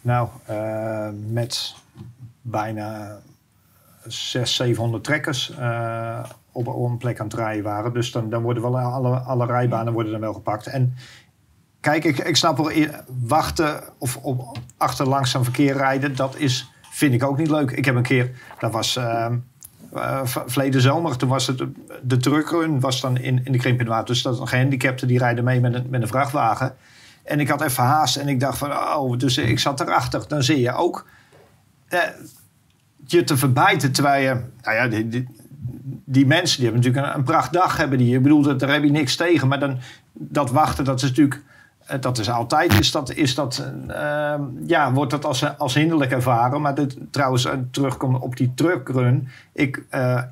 [0.00, 1.74] Nou, eh, met
[2.42, 3.18] bijna
[4.12, 7.92] 600, 700 trekkers eh, op, op een plek aan het rijden waren.
[7.92, 10.66] Dus dan, dan worden wel alle, alle rijbanen worden dan wel gepakt.
[10.66, 10.94] En
[11.80, 12.88] kijk, ik, ik snap wel, eh,
[13.26, 17.70] wachten of op, achter langzaam verkeer rijden, dat is, vind ik ook niet leuk.
[17.70, 18.98] Ik heb een keer, dat was.
[20.24, 21.62] v- verleden zomer, toen was het
[22.02, 24.06] de truckrun was dan in, in de Krimpinwaard.
[24.06, 26.76] Dus dat een gehandicapten die rijden mee met een, met een vrachtwagen.
[27.22, 30.24] En ik had even haast en ik dacht van, oh, dus ik zat erachter.
[30.28, 31.06] Dan zie je ook
[33.04, 35.28] je te verbijten terwijl je, nou ja, die, die,
[36.04, 38.16] die mensen die hebben natuurlijk een, een prachtdag hebben die.
[38.16, 39.48] Ik bedoel, daar heb je niks tegen.
[39.48, 39.78] Maar dan
[40.12, 41.42] dat wachten, dat is natuurlijk
[41.90, 44.34] eh, dat is altijd, is dat, is dat, uh,
[44.66, 46.60] ja, wordt dat als, als hinderlijk ervaren.
[46.60, 49.28] Maar dit, trouwens, uh, terugkomen op die truckrun.
[49.52, 49.84] Ik,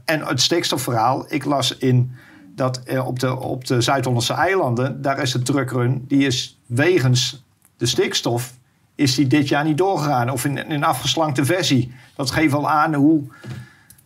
[0.05, 1.25] en het stikstofverhaal.
[1.29, 2.13] Ik las in
[2.55, 7.45] dat op de, op de Zuid-Hollandse eilanden, daar is de truckrun, die is wegens
[7.77, 8.58] de stikstof,
[8.99, 10.31] is die dit jaar niet doorgegaan.
[10.31, 11.93] Of in, een afgeslankte versie.
[12.17, 13.23] Dat geeft al aan hoe,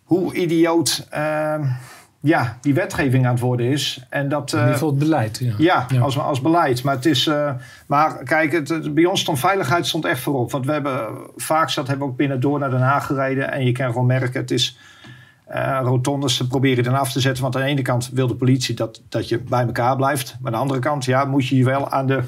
[0.04, 1.64] hoe idioot ehm,
[2.20, 4.06] ja, die wetgeving aan het worden is.
[4.08, 5.38] En dat, in ieder geval het beleid.
[5.38, 6.00] Ja, ja, ja.
[6.00, 6.82] Als, als beleid.
[6.82, 7.50] Maar, het is, uh,
[7.86, 10.50] maar kijk, het, het, bij ons stond veiligheid stond echt voorop.
[10.50, 13.52] Want we hebben vaak dat hebben we ook binnen door naar Den Haag gereden.
[13.52, 14.78] En je kan gewoon merken, het is
[15.54, 17.42] uh, rotondes ze proberen dan af te zetten.
[17.42, 20.36] Want aan de ene kant wil de politie dat, dat je bij elkaar blijft.
[20.40, 22.22] Maar aan de andere kant ja, moet je je wel aan de,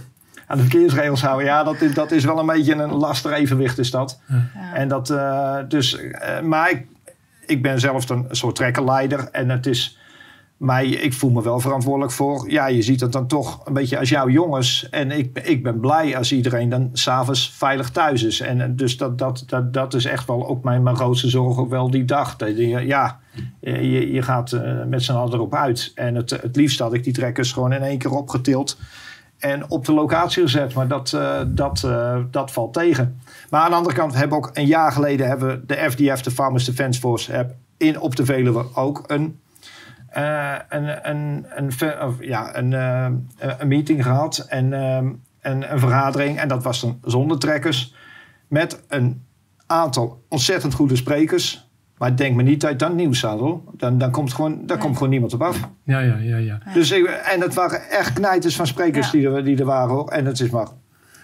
[0.47, 1.47] aan de verkeersregels houden.
[1.47, 4.21] Ja, dat is, dat is wel een beetje een lastig evenwicht is dat.
[4.29, 4.75] Ja.
[4.75, 6.01] En dat uh, dus,
[6.43, 6.87] maar ik,
[7.47, 9.29] ik ben zelf een soort trekkerleider.
[9.33, 9.99] En het is
[10.57, 12.51] mij, ik voel me wel verantwoordelijk voor.
[12.51, 14.89] Ja, je ziet het dan toch een beetje als jouw jongens.
[14.91, 18.41] En ik, ik ben blij als iedereen dan s'avonds veilig thuis is.
[18.41, 21.71] En dus dat, dat, dat, dat is echt wel ook mijn, mijn grootste zorg, ook
[21.71, 22.37] wel die dag.
[22.47, 23.21] Ja,
[23.61, 25.93] je, je gaat met z'n allen erop uit.
[25.95, 28.79] En het, het liefst had ik die trekkers gewoon in één keer opgetild.
[29.45, 30.75] En op de locatie gezet.
[30.75, 33.21] Maar dat, uh, dat, uh, dat valt tegen.
[33.51, 36.23] Maar aan de andere kant hebben we ook een jaar geleden hebben we de FDF,
[36.23, 39.41] de Farmers Defence Force, heb in op de Veluwe ook een,
[40.17, 41.71] uh, een, een, een,
[42.21, 42.73] ja, een,
[43.39, 46.39] een meeting gehad en een, een vergadering.
[46.39, 47.95] En dat was dan zonder trekkers.
[48.49, 49.27] Met een
[49.67, 51.64] aantal ontzettend goede sprekers.
[52.05, 53.61] Maar denk me niet dat je dan nieuws staat hoor.
[53.77, 55.61] Dan, dan, komt, gewoon, dan komt gewoon niemand op af.
[55.85, 56.37] Ja, ja, ja.
[56.37, 56.59] ja.
[56.75, 60.09] Dus ik, en het waren echt knijters van sprekers die, er, die er waren hoor.
[60.09, 60.67] En het is maar...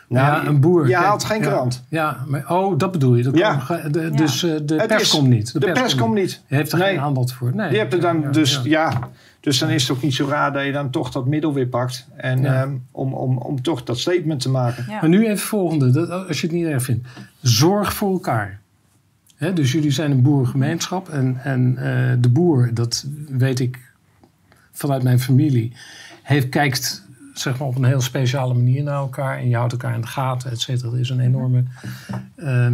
[0.09, 0.89] Nou, ja, een boer.
[0.89, 1.85] Je haalt geen krant.
[1.89, 3.31] Ja, maar, oh, dat bedoel je.
[3.33, 3.63] Ja.
[3.91, 5.53] de, dus uh, de pers is, komt niet.
[5.53, 6.43] De, de pers, pers komt niet.
[6.47, 6.89] Je heeft er nee.
[6.89, 7.55] geen aanbod voor.
[7.55, 7.69] Nee.
[7.69, 8.93] Die hebt er dan, dus ja.
[9.41, 11.67] Dus dan is het ook niet zo raar dat je dan toch dat middel weer
[11.67, 12.09] pakt.
[12.17, 12.63] En ja.
[12.63, 14.85] um, om, om, om toch dat statement te maken.
[14.89, 14.99] Ja.
[15.01, 17.09] Maar nu even het volgende, dat, als je het niet erg vindt.
[17.41, 18.61] Zorg voor elkaar.
[19.41, 21.09] He, dus jullie zijn een boerengemeenschap.
[21.09, 23.93] En, en uh, de boer, dat weet ik
[24.73, 25.73] vanuit mijn familie,
[26.23, 29.39] heeft, kijkt zeg maar, op een heel speciale manier naar elkaar.
[29.39, 30.93] En je houdt elkaar in de gaten, et cetera.
[30.93, 31.65] Er is een enorme,
[32.37, 32.69] uh,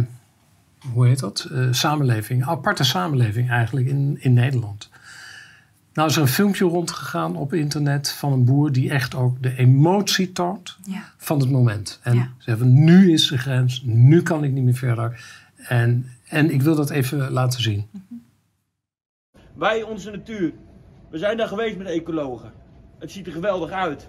[0.91, 1.49] hoe heet dat?
[1.51, 4.89] Uh, samenleving, aparte samenleving eigenlijk in, in Nederland.
[5.93, 9.55] Nou is er een filmpje rondgegaan op internet van een boer die echt ook de
[9.55, 11.03] emotie toont ja.
[11.17, 11.99] van het moment.
[12.03, 12.29] En ja.
[12.37, 15.23] ze hebben nu is de grens, nu kan ik niet meer verder.
[15.67, 17.89] En, en ik wil dat even laten zien.
[19.53, 20.53] Wij, onze natuur,
[21.09, 22.51] we zijn daar geweest met ecologen.
[22.99, 24.07] Het ziet er geweldig uit.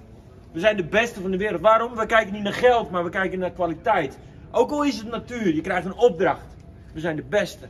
[0.52, 1.60] We zijn de beste van de wereld.
[1.60, 1.94] Waarom?
[1.94, 4.18] We kijken niet naar geld, maar we kijken naar kwaliteit.
[4.50, 6.56] Ook al is het natuur, je krijgt een opdracht.
[6.92, 7.68] We zijn de beste.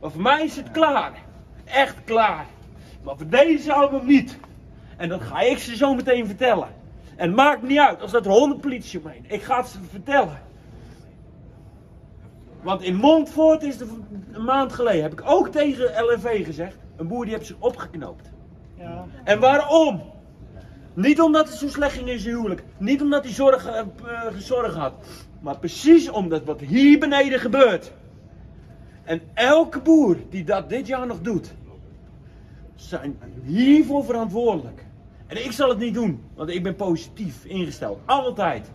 [0.00, 1.12] Maar voor mij is het klaar.
[1.64, 2.46] Echt klaar.
[3.02, 4.38] Maar voor deze album niet.
[4.96, 6.68] En dat ga ik ze zo meteen vertellen.
[7.16, 9.24] En maakt niet uit als dat er honderd politie omheen.
[9.26, 10.38] Ik ga het ze vertellen.
[12.62, 13.86] Want in Montfort is er
[14.32, 18.30] een maand geleden, heb ik ook tegen LNV gezegd, een boer die heeft zich opgeknoopt.
[18.74, 19.04] Ja.
[19.24, 20.02] En waarom?
[20.94, 22.64] Niet omdat het zo slecht ging in zijn huwelijk.
[22.78, 23.82] Niet omdat hij zorg, uh,
[24.38, 24.92] zorg had.
[25.40, 27.92] Maar precies omdat wat hier beneden gebeurt.
[29.04, 31.54] En elke boer die dat dit jaar nog doet,
[32.74, 34.84] zijn hiervoor verantwoordelijk.
[35.26, 37.98] En ik zal het niet doen, want ik ben positief ingesteld.
[38.04, 38.70] Altijd.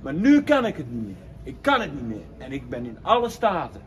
[0.00, 1.21] Maar nu kan ik het niet meer.
[1.42, 2.26] Ik kan het niet meer.
[2.38, 3.80] En ik ben in alle staten.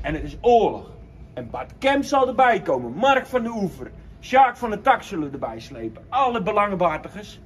[0.00, 0.90] En het is oorlog.
[1.34, 2.92] En Bart Kemp zal erbij komen.
[2.92, 3.90] Mark van de Oever.
[4.20, 6.04] Sjaak van de Tak zullen erbij slepen.
[6.08, 7.40] Alle belangenbehartigers.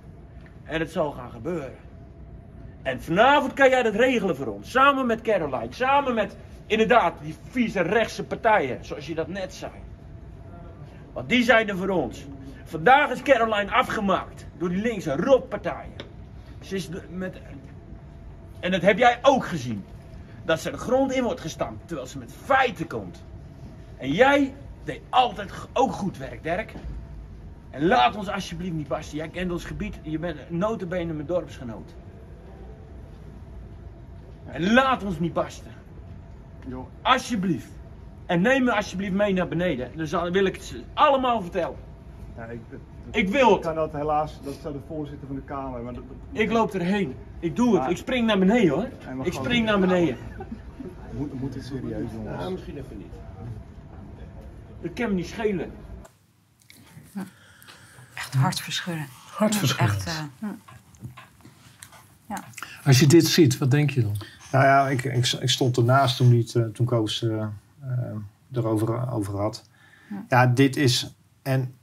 [0.64, 1.76] En het zal gaan gebeuren.
[2.82, 4.70] En vanavond kan jij dat regelen voor ons.
[4.70, 5.72] Samen met Caroline.
[5.72, 8.84] Samen met inderdaad die vieze rechtse partijen.
[8.84, 9.72] Zoals je dat net zei.
[11.12, 12.26] Want die zijn er voor ons.
[12.64, 14.46] Vandaag is Caroline afgemaakt.
[14.58, 15.92] Door die linkse rotpartijen.
[16.60, 17.40] Ze is met
[18.60, 19.84] en dat heb jij ook gezien.
[20.44, 23.24] Dat ze de grond in wordt gestampt, terwijl ze met feiten komt.
[23.96, 26.72] En jij deed altijd ook goed werk, Dirk.
[27.70, 29.16] En laat ons alsjeblieft niet barsten.
[29.16, 31.94] Jij kent ons gebied, je bent notenbenen mijn dorpsgenoot.
[34.46, 35.72] En laat ons niet barsten.
[37.02, 37.70] Alsjeblieft.
[38.26, 40.08] En neem me alsjeblieft mee naar beneden.
[40.10, 41.76] Dan wil ik het ze allemaal vertellen.
[42.36, 43.56] Ja, ik, dat, ik wil het.
[43.56, 45.82] Ik kan dat helaas, dat zou de voorzitter van de Kamer.
[45.82, 47.14] Maar dat, ik loop erheen.
[47.40, 47.90] Ik doe het.
[47.90, 48.88] Ik spring naar beneden hoor.
[49.22, 50.16] Ik spring naar beneden.
[51.16, 52.42] Moet, moet het serieus jongens?
[52.42, 53.12] Ja, misschien even niet.
[54.82, 55.72] Dat kan me niet schelen.
[58.14, 59.08] Echt hartverscheurend.
[59.36, 60.04] Hartverscheurend.
[60.04, 60.48] Echt, uh,
[62.28, 62.44] ja.
[62.84, 64.16] Als je dit ziet, wat denk je dan?
[64.52, 67.46] Nou ja, ik, ik, ik stond ernaast toen, niet, uh, toen Koos uh,
[68.52, 69.68] erover over had.
[70.10, 70.24] Ja.
[70.28, 71.14] ja, dit is.
[71.42, 71.74] En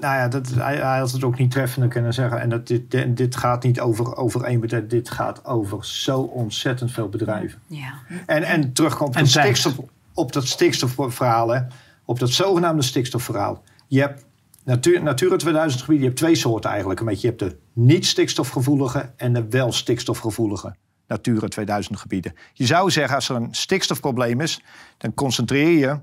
[0.00, 2.40] nou ja, dat, hij, hij had het ook niet treffender kunnen zeggen.
[2.40, 4.86] En dat dit, dit, dit gaat niet over, over één bedrijf.
[4.86, 7.60] Dit gaat over zo ontzettend veel bedrijven.
[7.66, 7.92] Ja.
[8.26, 9.56] En, en terugkomt op, En het tijd.
[9.56, 11.48] stikstof, op dat stikstofverhaal.
[11.48, 11.60] Hè,
[12.04, 13.62] op dat zogenaamde stikstofverhaal.
[13.86, 14.24] Je hebt
[14.64, 16.04] Natuur, Natura 2000 gebieden.
[16.04, 17.00] Je hebt twee soorten eigenlijk.
[17.00, 20.74] Een beetje, je hebt de niet stikstofgevoelige en de wel stikstofgevoelige
[21.06, 22.34] Natura 2000 gebieden.
[22.52, 24.62] Je zou zeggen, als er een stikstofprobleem is,
[24.98, 25.98] dan concentreer je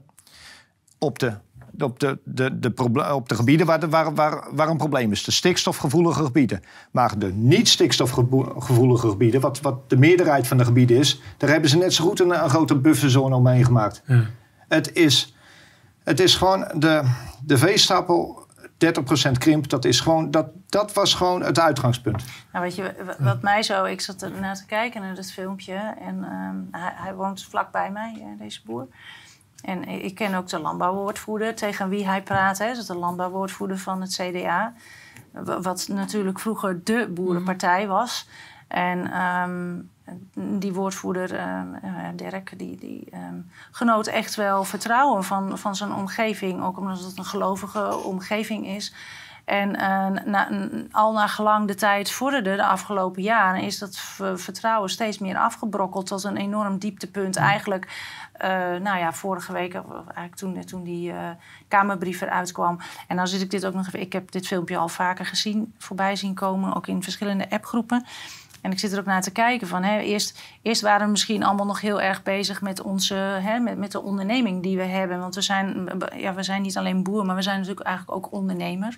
[0.97, 1.33] op de,
[1.79, 5.11] op de, de, de, proble- op de gebieden waar, de, waar, waar, waar een probleem
[5.11, 5.23] is.
[5.23, 6.61] De stikstofgevoelige gebieden.
[6.91, 11.69] Maar de niet stikstofgevoelige gebieden, wat, wat de meerderheid van de gebieden is, daar hebben
[11.69, 14.01] ze net zo goed een, een grote bufferzone omheen gemaakt.
[14.05, 14.21] Ja.
[14.67, 15.35] Het is,
[16.03, 17.01] het is gewoon de,
[17.45, 18.45] de veestapel
[19.27, 19.69] 30% krimp.
[19.69, 22.23] Dat, is gewoon, dat, dat was gewoon het uitgangspunt.
[22.51, 23.83] Nou, weet je, wa- wat mij zo...
[23.83, 25.73] Ik zat ernaar te kijken naar dat filmpje.
[25.99, 28.87] En ehm, hij, hij woont vlakbij mij, eh, deze boer.
[29.67, 32.58] En ik ken ook de landbouwwoordvoerder tegen wie hij praat.
[32.58, 32.67] Hè.
[32.67, 34.73] Dat is de landbouwwoordvoerder van het CDA.
[35.32, 38.27] Wa- Wat natuurlijk vroeger de boerenpartij was.
[38.67, 39.75] En ehm,
[40.60, 43.39] die woordvoerder, ehm, eh, Dirk, die, die ehm,
[43.71, 46.63] genoot echt wel vertrouwen van, van zijn omgeving.
[46.63, 48.93] Ook omdat het een gelovige omgeving is.
[49.45, 50.49] En eh, na,
[50.91, 53.97] al naar gelang de tijd vorderde de afgelopen jaren, is dat
[54.36, 57.36] vertrouwen steeds meer afgebrokkeld tot een enorm dieptepunt.
[57.36, 57.88] Eigenlijk,
[58.38, 58.50] eh,
[58.82, 61.30] nou ja, vorige week, eigenlijk toen, toen die eh,
[61.67, 62.80] Kamerbrief eruit kwam.
[63.08, 64.02] En dan zit ik dit ook nog even.
[64.02, 68.06] Ik heb dit filmpje al vaker gezien, voorbij zien komen, ook in verschillende appgroepen.
[68.62, 71.43] En ik zit er ook naar te kijken van, hè, eerst, eerst waren we misschien
[71.43, 75.19] allemaal nog heel erg bezig met onze, hè, met, met de onderneming die we hebben.
[75.19, 78.32] Want we zijn, ja, we zijn niet alleen boer, maar we zijn natuurlijk eigenlijk ook
[78.32, 78.97] ondernemer.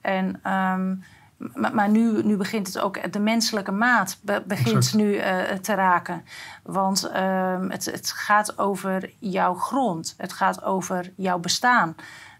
[0.00, 0.94] En, ehm,
[1.36, 4.94] maar maar nu, nu begint het ook, de menselijke maat be- begint Exact.
[4.96, 6.24] nu eh, te raken.
[6.62, 11.94] Want ehm, het, het gaat over jouw grond, het gaat over jouw bestaan.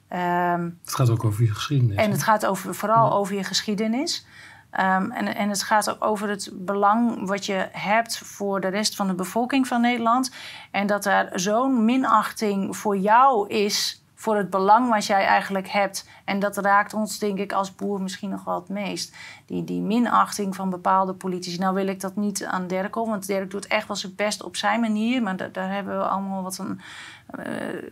[0.09, 1.97] Ehm, Het gaat ook over je geschiedenis.
[1.97, 4.27] en het gaat over, vooral over je geschiedenis.
[4.71, 8.97] Ehm, en, en het gaat ook over het belang wat je hebt voor de rest
[8.97, 10.31] van de bevolking van Nederland.
[10.71, 16.09] En dat er zo'n minachting voor jou is, voor het belang wat jij eigenlijk hebt.
[16.25, 19.17] En dat raakt ons, denk ik, als boer misschien nog wel het meest.
[19.47, 21.59] Die, die minachting van bepaalde politici.
[21.59, 24.43] Nou wil ik dat niet aan Dirk op, want Dirk doet echt wel zijn best
[24.43, 25.23] op zijn manier.
[25.23, 26.81] Maar da- daar hebben we allemaal wat een...
[27.27, 27.83] eh,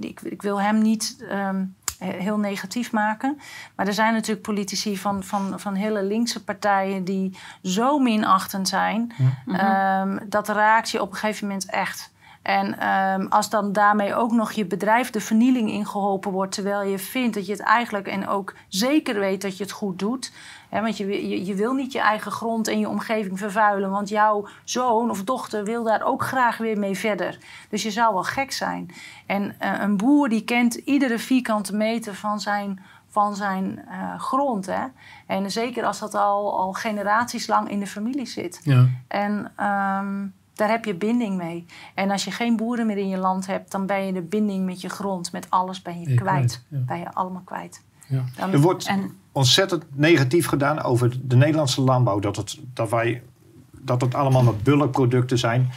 [0.00, 1.64] ik, ik wil hem niet ehm,
[1.98, 3.38] heel negatief maken.
[3.76, 9.12] Maar er zijn natuurlijk politici van, van, van hele linkse partijen die zo minachtend zijn.
[9.46, 12.12] Ehm, dat raakt je op een gegeven moment echt.
[12.48, 16.98] En ehm, als dan daarmee ook nog je bedrijf de vernieling ingeholpen wordt, terwijl je
[16.98, 20.32] vindt dat je het eigenlijk en ook zeker weet dat je het goed doet.
[20.68, 24.08] Hè, want je, je, je wil niet je eigen grond en je omgeving vervuilen, want
[24.08, 27.38] jouw zoon of dochter wil daar ook graag weer mee verder.
[27.70, 28.90] Dus je zou wel gek zijn.
[29.26, 34.66] En eh, een boer die kent iedere vierkante meter van zijn, van zijn eh, grond.
[34.66, 34.84] Hè?
[35.26, 38.60] En zeker als dat al, al generaties lang in de familie zit.
[38.62, 38.86] Ja.
[39.08, 40.26] En ehm,
[40.58, 41.66] daar heb je binding mee.
[41.94, 44.64] En als je geen boeren meer in je land hebt, dan ben je de binding
[44.64, 46.36] met je grond, met alles ben je Ben je kwijt.
[46.36, 46.78] kwijt, ja.
[46.86, 47.82] Ben je allemaal kwijt.
[48.06, 48.24] Ja.
[48.36, 52.18] Dan- Er wordt En ontzettend negatief gedaan over de Nederlandse landbouw.
[52.18, 53.22] Dat het, dat wij,
[53.70, 55.70] dat het allemaal maar bulkproducten zijn.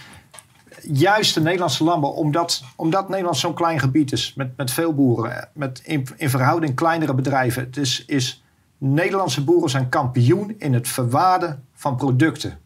[0.84, 5.50] Juist de Nederlandse landbouw, omdat, omdat Nederland zo'n klein gebied is, met, met veel boeren,
[5.54, 7.64] met in, in verhouding kleinere bedrijven.
[7.64, 8.44] Het is, is,
[8.78, 12.60] Nederlandse boeren zijn kampioen in het verwaarden van producten.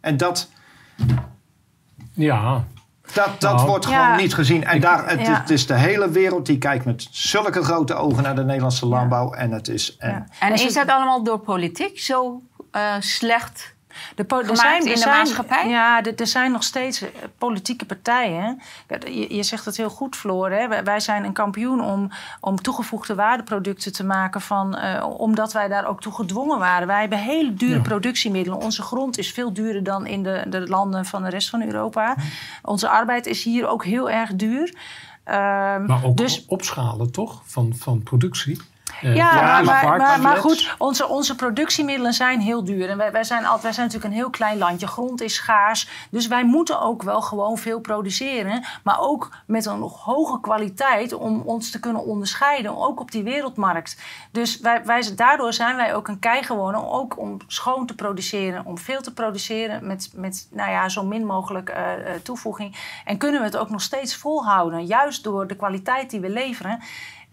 [0.00, 0.48] En dat,
[2.14, 2.64] ja,
[3.12, 3.66] dat, dat Nou.
[3.68, 4.04] wordt Ja.
[4.04, 4.64] gewoon niet gezien.
[4.64, 5.40] En daar, het, Ja.
[5.40, 9.32] het is de hele wereld die kijkt met zulke grote ogen naar de Nederlandse landbouw.
[9.32, 9.96] En het is.
[9.98, 10.26] En, Ja.
[10.46, 13.73] En is dat allemaal door politiek zo eh, slecht?
[14.14, 15.68] De po- er zijn, in er de zijn- maatschappij?
[15.68, 18.60] Ja, er, er zijn nog steeds eh, politieke partijen.
[18.88, 20.50] Je, je zegt het heel goed, Floor.
[20.50, 20.68] Hè?
[20.68, 24.40] Wij, wij zijn een kampioen om, om toegevoegde waardeproducten te maken.
[24.40, 26.86] Van, eh, omdat wij daar ook toe gedwongen waren.
[26.86, 27.80] Wij hebben hele dure Ja.
[27.82, 28.60] productiemiddelen.
[28.60, 32.16] Onze grond is veel duurder dan in de, de landen van de rest van Europa.
[32.62, 34.74] Onze arbeid is hier ook heel erg duur.
[35.24, 37.42] Ehm, maar ook dus opschalen toch?
[37.44, 38.60] Van, van productie.
[39.12, 42.88] Ja, maar, maar, goed, onze, onze productiemiddelen zijn heel duur.
[42.88, 44.86] En wij, wij, zijn altijd, wij zijn natuurlijk een heel klein landje.
[44.86, 45.88] Grond is schaars.
[46.10, 48.64] Dus wij moeten ook wel gewoon veel produceren.
[48.82, 52.76] Maar ook met een hoge kwaliteit om ons te kunnen onderscheiden.
[52.76, 53.96] Ook op die wereldmarkt.
[54.30, 56.90] Dus wij, wij, daardoor zijn wij ook een kei geworden.
[56.90, 58.64] Ook om schoon te produceren.
[58.64, 62.76] Om veel te produceren met, met nou ja, zo min mogelijk eh, eh, toevoeging.
[63.04, 64.86] En kunnen we het ook nog steeds volhouden.
[64.86, 66.80] Juist door de kwaliteit die we leveren.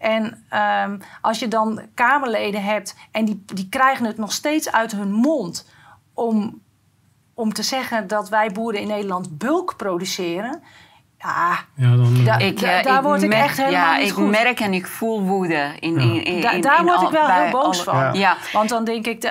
[0.02, 4.92] En ehm, als je dan Kamerleden hebt en die, die krijgen het nog steeds uit
[4.92, 5.68] hun mond
[6.14, 6.60] om,
[7.34, 10.62] om te zeggen dat wij boeren in Nederland bulk produceren.
[11.18, 14.06] Ja, Ja, dan, Da- Ik, Da- eh, daar word ik merk- echt helemaal ja, niet
[14.08, 14.30] ik goed.
[14.30, 15.72] merk en ik voel woede.
[15.80, 16.00] In, Ja.
[16.00, 18.20] in, in, Da- in- daar in word al- ik wel heel boos alle- van.
[18.20, 18.36] Ja.
[18.52, 19.24] want dan denk ik,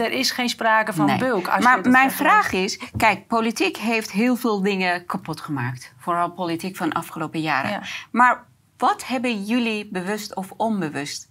[0.00, 1.18] er is geen sprake van Nee.
[1.18, 1.48] bulk.
[1.48, 5.94] Als maar mijn vraag is: kijk, politiek heeft heel veel dingen kapot gemaakt.
[5.98, 7.70] Vooral politiek van de afgelopen jaren.
[7.70, 7.80] Ja.
[8.10, 8.44] Maar
[8.82, 11.28] wat hebben jullie bewust of onbewust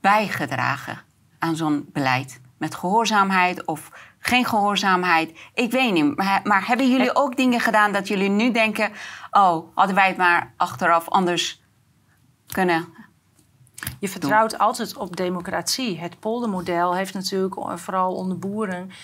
[0.00, 0.98] bijgedragen
[1.38, 2.40] aan zo'n beleid?
[2.58, 5.38] Met gehoorzaamheid of geen gehoorzaamheid?
[5.54, 6.16] Ik weet niet.
[6.16, 8.92] Maar, maar hebben jullie ook dingen gedaan dat jullie nu denken:
[9.30, 11.62] oh, hadden wij het maar achteraf anders
[12.46, 12.88] kunnen?
[14.00, 15.98] Je vertrouwt altijd op democratie.
[15.98, 18.96] Het poldermodel heeft natuurlijk o- vooral onder boeren eh,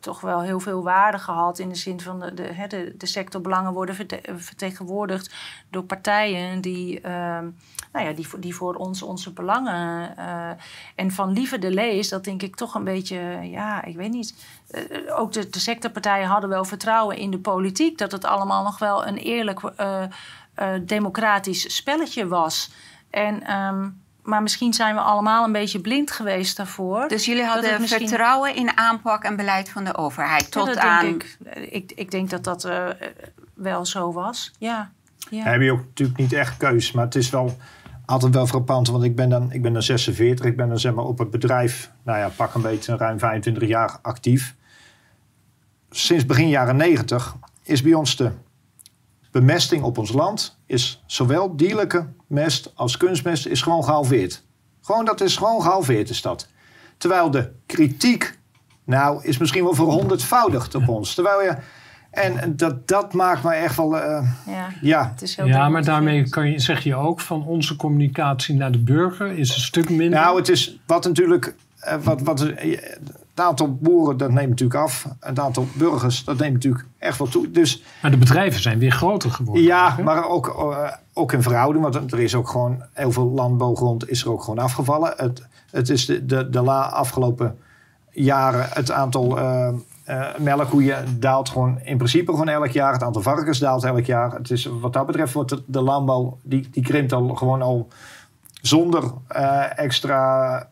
[0.00, 1.58] toch wel heel veel waarde gehad.
[1.58, 5.34] In de zin van de, de, de, sectorbelangen worden verte- vertegenwoordigd
[5.70, 7.48] door partijen die, ehm,
[7.92, 10.16] nou ja, die, die voor ons onze belangen.
[10.16, 10.50] eh,
[10.94, 14.34] en van Lieve de Lees, dat denk ik toch een beetje, ja, ik weet niet.
[14.70, 17.98] Eh, ook de, de sectorpartijen hadden wel vertrouwen in de politiek.
[17.98, 20.02] Dat het allemaal nog wel een eerlijk eh,
[20.54, 22.70] eh, democratisch spelletje was.
[23.10, 23.88] En, ehm,
[24.24, 27.08] maar misschien zijn we allemaal een beetje blind geweest daarvoor.
[27.08, 30.50] Dus jullie hadden misschien- vertrouwen in aanpak en beleid van de overheid.
[30.50, 31.04] Tot aan.
[31.04, 31.56] denk ik.
[31.70, 31.92] ik.
[31.94, 32.86] Ik denk dat dat eh,
[33.54, 34.52] wel zo was.
[34.58, 34.90] Ja.
[35.30, 35.44] ja.
[35.44, 36.92] heb je ook natuurlijk niet echt keus.
[36.92, 37.56] Maar het is wel
[38.04, 38.88] altijd wel frappant.
[38.88, 40.46] Want ik ben dan, ik ben dan 46.
[40.46, 43.68] Ik ben dan zeg maar op het bedrijf, nou ja, pak een beetje ruim 25
[43.68, 44.54] jaar actief.
[45.90, 48.30] Sinds begin jaren 90 is bij ons de
[49.34, 50.58] bemesting op ons land...
[50.66, 54.44] is zowel dierlijke mest als kunstmest is gewoon gehalveerd.
[54.82, 56.48] Gewoon, dat is gewoon gehalveerd is dat.
[56.96, 58.38] Terwijl de kritiek,
[58.84, 61.14] nou, is misschien wel verhonderdvoudigd op ons.
[61.14, 61.56] Terwijl je...
[62.10, 63.98] En dat, dat maakt me echt wel...
[63.98, 64.68] eh, ja.
[64.80, 68.54] ja, Het is heel ja, maar daarmee kan je, zeg je ook van onze communicatie
[68.54, 70.20] naar de burger is een stuk minder.
[70.20, 71.54] Nou, het is wat natuurlijk.
[71.80, 72.78] eh, Wat, wat, eh,
[73.34, 75.08] het aantal boeren dat neemt natuurlijk af.
[75.20, 77.50] Het aantal burgers dat neemt natuurlijk echt wel toe.
[77.50, 79.64] Dus maar de bedrijven zijn weer groter geworden.
[79.64, 80.02] ja, hè?
[80.02, 81.84] maar ook, eh, ook in verhouding.
[81.84, 85.12] Want er is ook gewoon heel veel landbouwgrond is er ook gewoon afgevallen.
[85.16, 87.58] Het, het is de, de, de la afgelopen
[88.10, 89.74] jaren het aantal eh,
[90.38, 92.92] melkkoeien daalt gewoon in principe gewoon elk jaar.
[92.92, 94.32] Het aantal varkens daalt elk jaar.
[94.32, 97.88] Het is, wat dat betreft wordt de, de landbouw die, die krimpt al gewoon al
[98.62, 99.12] zonder
[99.76, 100.68] extra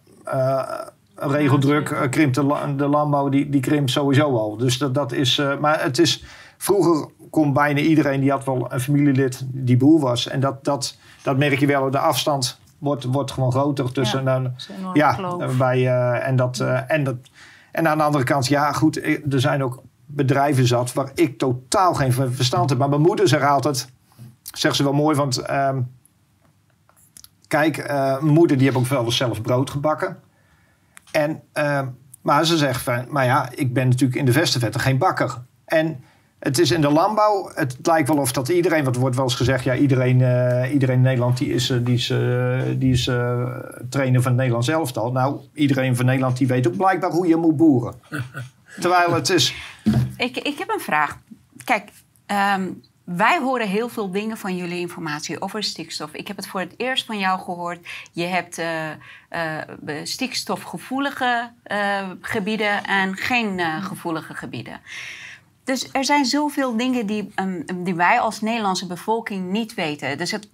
[1.30, 4.56] regeldruk eh, krimpt de, la- de landbouw die, die krimpt sowieso al.
[4.56, 6.24] Dus dat, dat is, eh, maar het is
[6.58, 10.96] vroeger kon bijna iedereen die had wel een familielid die boer was en dat, dat,
[11.22, 11.90] dat merk je wel.
[11.90, 14.52] De afstand wordt, wordt gewoon groter tussen Ja, een,
[14.92, 15.56] ja, kloof.
[15.56, 17.16] bij, eh, en, dat, eh, en, dat,
[17.72, 21.38] en aan de andere kant, ja goed, eh, er zijn ook bedrijven zat waar ik
[21.38, 22.78] totaal geen ver- verstand heb.
[22.78, 23.90] Maar mijn moeder zegt altijd,
[24.52, 25.80] zegt ze wel mooi, want ehm,
[27.48, 30.16] kijk, eh, mijn moeder die heeft ook wel eens zelf brood gebakken.
[31.12, 31.87] En, ehm,
[32.22, 35.38] maar ze zegt van, maar ja, ik ben natuurlijk in de Vestenvetten geen bakker.
[35.64, 36.05] En
[36.38, 39.35] het is in de landbouw, het lijkt wel of dat iedereen, wat wordt wel eens
[39.35, 43.07] gezegd, ja, iedereen, eh, iedereen in Nederland die is, eh, die is, eh, die is
[43.07, 43.46] eh,
[43.88, 45.12] trainer van het Nederlands elftal.
[45.12, 47.94] Nou, iedereen van Nederland die weet ook blijkbaar hoe je moet boeren.
[48.81, 49.55] Terwijl het is,
[50.16, 51.18] Ik, ik heb een vraag.
[51.64, 51.90] Kijk,
[52.27, 52.68] ehm,
[53.16, 56.12] wij horen heel veel dingen van jullie informatie over stikstof.
[56.12, 57.88] Ik heb het voor het eerst van jou gehoord.
[58.12, 58.90] Je hebt eh,
[59.29, 59.66] eh,
[60.03, 64.81] stikstofgevoelige eh, gebieden en geen gevoelige gebieden.
[65.64, 70.18] Dus er zijn zoveel dingen die, ehm, die wij als Nederlandse bevolking niet weten.
[70.18, 70.48] Dus het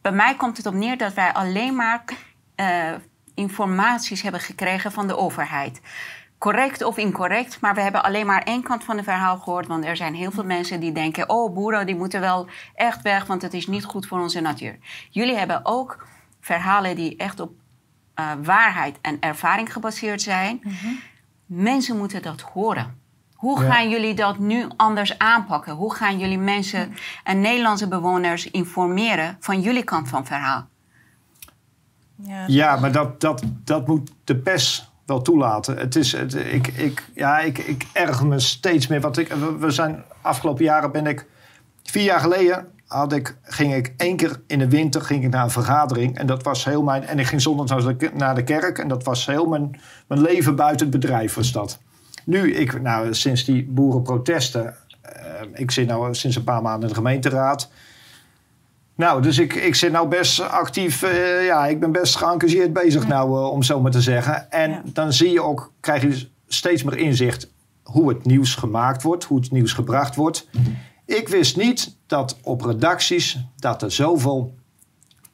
[0.00, 2.04] bij mij komt het op neer dat wij alleen maar
[3.34, 5.80] informaties hebben gekregen van de overheid.
[6.42, 9.66] Correct of incorrect, maar we hebben alleen maar één kant van het verhaal gehoord.
[9.66, 13.26] Want er zijn heel veel mensen die denken: oh, boeren die moeten wel echt weg,
[13.26, 14.78] want het is niet goed voor onze natuur.
[15.10, 16.06] Jullie hebben ook
[16.40, 17.52] verhalen die echt op
[18.14, 20.62] eh, waarheid en ervaring gebaseerd zijn.
[21.46, 23.00] Mensen moeten dat horen.
[23.34, 23.72] Hoe Ja.
[23.72, 25.72] gaan jullie dat nu anders aanpakken?
[25.72, 30.66] Hoe gaan jullie mensen en Nederlandse bewoners informeren van jullie kant van het verhaal?
[32.16, 35.76] Ja, Ja, maar dat, dat, dat moet de pers wel toelaten.
[35.76, 39.00] Het is, ik, ik, ja, ik, ik erger me steeds meer.
[39.00, 41.26] Want ik, we- zijn afgelopen jaren ben ik
[41.82, 45.44] vier jaar geleden had ik, ging ik één keer in de winter ging ik naar
[45.44, 48.88] een vergadering en dat was heel mijn en ik ging de, naar de kerk en
[48.88, 51.78] dat was heel mijn, mijn leven buiten het bedrijf was dat.
[52.24, 55.22] Nu ik nou sinds die boerenprotesten, eh,
[55.54, 57.70] ik zit nou sinds een paar maanden in de gemeenteraad.
[58.94, 63.06] Nou, dus ik, ik zit nou best actief, eh, ja, ik ben best geëngageerd bezig
[63.08, 64.50] nou, eh, om zo maar te zeggen.
[64.50, 64.82] En Ja.
[64.84, 67.48] dan zie je ook, krijg je steeds meer inzicht
[67.82, 70.48] hoe het nieuws gemaakt wordt, hoe het nieuws gebracht wordt.
[71.06, 74.54] Ik wist niet dat op redacties dat er zoveel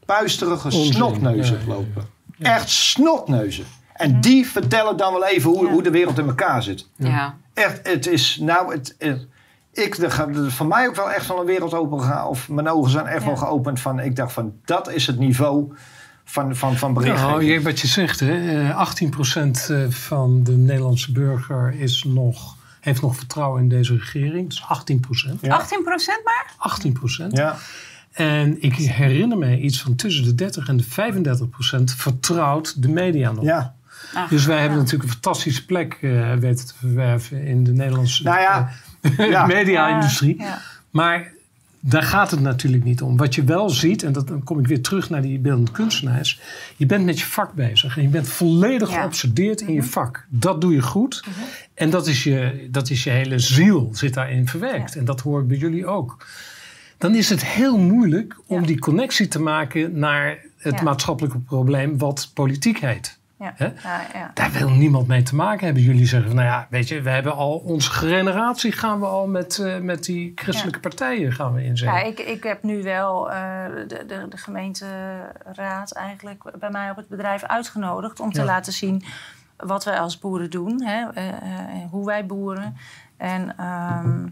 [0.07, 1.73] puisterige Onzin, snotneuzen ja, ja, ja.
[1.75, 2.09] lopen.
[2.39, 3.65] Echt snotneuzen.
[3.93, 5.73] En die vertellen dan wel even hoe, Ja.
[5.73, 6.89] hoe de wereld in elkaar zit.
[6.97, 7.37] Ja.
[7.55, 9.27] Echt, het is, nou, het, het-
[9.79, 12.27] ik, er voor mij ook wel echt wel een wereld open gegaan.
[12.27, 13.27] Of mijn ogen zijn echt Ja.
[13.27, 14.01] wel geopend van...
[14.01, 15.73] Ik dacht van, dat is het niveau
[16.25, 17.31] van, van, van berichtgeving.
[17.37, 22.57] Nou, je- wat je zegt, hè, eh, 18% eh, van de Nederlandse burger is nog,
[22.81, 24.49] heeft nog vertrouwen in deze regering.
[24.49, 25.41] Dus 18%.
[25.41, 25.59] Ja.
[25.61, 26.47] 18% maar?
[26.59, 27.33] 18%.
[27.37, 27.57] Ja,
[28.13, 33.33] En ik herinner me iets van tussen de 30 en de 35% vertrouwt de media
[33.33, 33.45] nog.
[33.45, 33.77] ja.
[34.15, 38.23] Ach, Dus wij hebben natuurlijk een fantastische plek eh, weten te verwerven in de Nederlandse
[38.23, 38.75] Nou ja, eh,
[39.17, 39.47] ja.
[39.47, 40.39] media-industrie.
[40.39, 40.59] Ja.
[40.91, 41.33] Maar
[41.81, 43.17] daar gaat het natuurlijk niet om.
[43.17, 46.41] Wat je wel ziet, en dat, dan kom ik weer terug naar die beeldende kunstenaars.
[46.77, 48.95] Je bent met je vak bezig en je bent volledig Ja.
[48.95, 49.03] Mhm.
[49.03, 50.27] geobsedeerd in je vak.
[50.29, 51.25] Dat doe je goed.
[51.75, 54.97] En dat is je, dat is je hele ziel zit daarin verwerkt.
[54.97, 56.27] En dat hoor ik bij jullie ook.
[56.99, 58.67] Dan is het heel moeilijk om Ja.
[58.67, 60.83] die connectie te maken naar het Ja.
[60.83, 63.19] maatschappelijke probleem wat politiek heet.
[63.39, 63.53] Ja.
[63.57, 63.65] Hè?
[63.65, 64.31] Ja, ja.
[64.35, 65.83] Daar wil niemand mee te maken hebben.
[65.83, 69.27] Jullie zeggen van, nou ja, weet je, we hebben al onze generatie gaan we al
[69.27, 71.99] met, eh, met die christelijke partijen gaan we inzetten.
[71.99, 76.97] Ja, ik, ik heb nu wel eh, de, de, de gemeenteraad eigenlijk bij mij op
[76.97, 79.05] het bedrijf uitgenodigd om te laten zien
[79.57, 81.25] wat wij als boeren doen, hè, eh,
[81.91, 82.77] hoe wij boeren.
[83.17, 84.27] En ehm,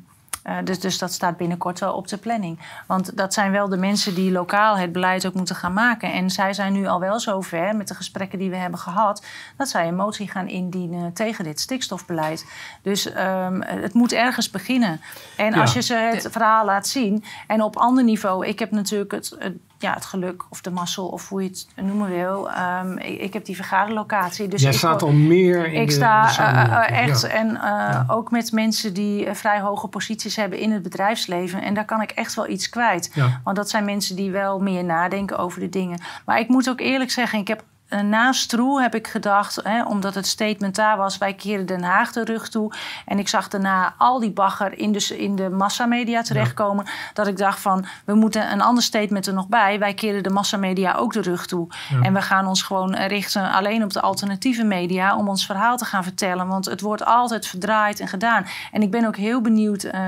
[0.47, 2.59] eh, dus, dus dat staat binnenkort wel op de planning.
[2.87, 6.13] Want dat zijn wel de mensen die lokaal het beleid ook moeten gaan maken.
[6.13, 9.25] En zij zijn nu al wel zover met de gesprekken die we hebben gehad,
[9.57, 12.47] dat zij een motie gaan indienen tegen dit stikstofbeleid.
[12.83, 15.01] Dus ehm, het moet ergens beginnen.
[15.37, 15.61] En Ja.
[15.61, 17.25] als je ze het verhaal laat zien.
[17.47, 21.09] En op ander niveau, ik heb natuurlijk het, het, ja, het geluk of de mazzel
[21.09, 22.51] of hoe je het noemen wil.
[22.51, 24.49] Ehm, ik, ik heb die vergaderlocatie.
[24.49, 27.29] Dus Jij ik staat al meer in ik de, sta de eh, eh, echt Ja.
[27.29, 31.63] en eh, ook met mensen die vrij hoge posities hebben in het bedrijfsleven.
[31.63, 33.11] En daar kan ik echt wel iets kwijt.
[33.15, 33.41] Ja.
[33.45, 36.01] Want dat zijn mensen die wel meer nadenken over de dingen.
[36.25, 39.83] Maar ik moet ook eerlijk zeggen, ik heb eh, na Stroe heb ik gedacht, hè,
[39.83, 42.73] omdat het statement daar was, wij keren Den Haag de rug toe.
[43.07, 46.87] En ik zag daarna al die bagger in de, in de massamedia terechtkomen.
[47.13, 49.79] Dat ik dacht van, we moeten een ander statement er nog bij.
[49.79, 51.67] Wij keren de massamedia ook de rug toe.
[51.89, 52.01] Ja.
[52.01, 55.85] En we gaan ons gewoon richten alleen op de alternatieve media om ons verhaal te
[55.85, 56.47] gaan vertellen.
[56.49, 58.47] Want het wordt altijd verdraaid en gedaan.
[58.73, 59.85] En ik ben ook heel benieuwd.
[59.85, 60.01] eh,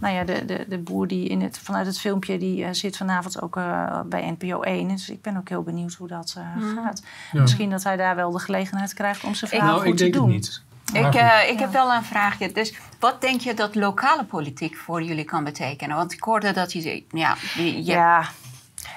[0.00, 2.96] nou ja, de, de, de boer die in het, vanuit het filmpje die eh, zit
[2.96, 4.88] vanavond ook eh, bij NPO 1.
[4.88, 7.02] Dus ik ben ook heel benieuwd hoe dat eh, gaat.
[7.32, 7.40] Ja.
[7.40, 10.12] Misschien dat hij daar wel de gelegenheid krijgt om zijn verhaal nou, goed ik denk
[10.12, 10.34] te het doen.
[10.36, 10.62] niet.
[10.92, 12.52] Ik, eh, ik heb wel een vraagje.
[12.52, 15.96] Dus wat denk je dat lokale politiek voor jullie kan betekenen?
[15.96, 18.24] Want ik hoorde dat je zei, ja, je, Ja.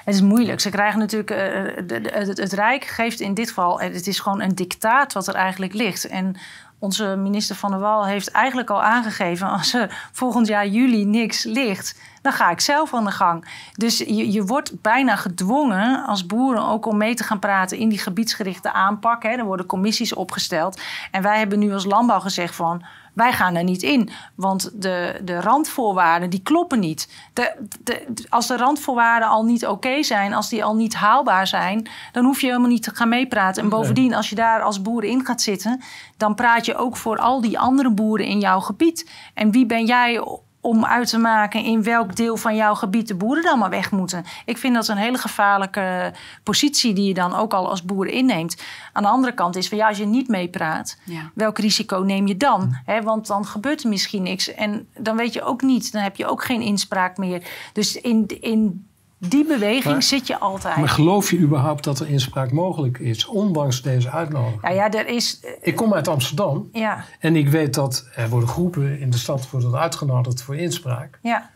[0.04, 0.60] Het is moeilijk.
[0.60, 1.30] Ze krijgen natuurlijk.
[1.30, 1.38] eh,
[1.86, 3.80] de- de- het, het Rijk geeft in dit geval.
[3.80, 6.06] Het is gewoon een dictaat wat er eigenlijk ligt.
[6.06, 6.36] En
[6.82, 9.48] onze minister van der Wal heeft eigenlijk al aangegeven.
[9.48, 12.00] als er volgend jaar juli niks ligt.
[12.22, 13.48] dan ga ik zelf aan de gang.
[13.72, 17.88] Dus je, je wordt bijna gedwongen als boeren ook om mee te gaan praten in
[17.88, 19.22] die gebiedsgerichte aanpak.
[19.22, 19.28] Hè.
[19.28, 20.80] Er worden commissies opgesteld.
[21.10, 22.84] En wij hebben nu als landbouw gezegd van.
[23.12, 27.08] Wij gaan er niet in, want de, de randvoorwaarden die kloppen niet.
[27.32, 31.88] De, de, als de randvoorwaarden al niet oké zijn, als die al niet haalbaar zijn,
[32.12, 33.62] dan hoef je helemaal niet te gaan meepraten.
[33.62, 35.80] En bovendien, als je daar als boer in gaat zitten,
[36.16, 39.10] dan praat je ook voor al die andere boeren in jouw gebied.
[39.34, 43.14] En wie ben jij om uit te maken in welk deel van jouw gebied de
[43.14, 44.24] boeren dan maar weg moeten.
[44.44, 48.62] Ik vind dat een hele gevaarlijke positie die je dan ook al als boer inneemt.
[48.92, 51.30] Aan de andere kant is van ja, als je niet meepraat, Ja.
[51.34, 52.76] welk risico neem je dan?
[53.02, 54.54] Want dan gebeurt er misschien niks.
[54.54, 57.42] En dan weet je ook niet, dan heb je ook geen inspraak meer.
[57.72, 58.86] Dus in, in
[59.28, 60.76] die beweging Maar- zit je altijd.
[60.76, 64.62] Maar geloof je überhaupt dat er inspraak mogelijk is, ondanks deze uitnodiging?
[64.62, 65.40] nou ja, er is.
[65.42, 69.18] eh, Ik kom uit Amsterdam Ja, en ik weet dat er worden groepen in de
[69.18, 71.18] stad worden uitgenodigd voor inspraak.
[71.22, 71.50] ja.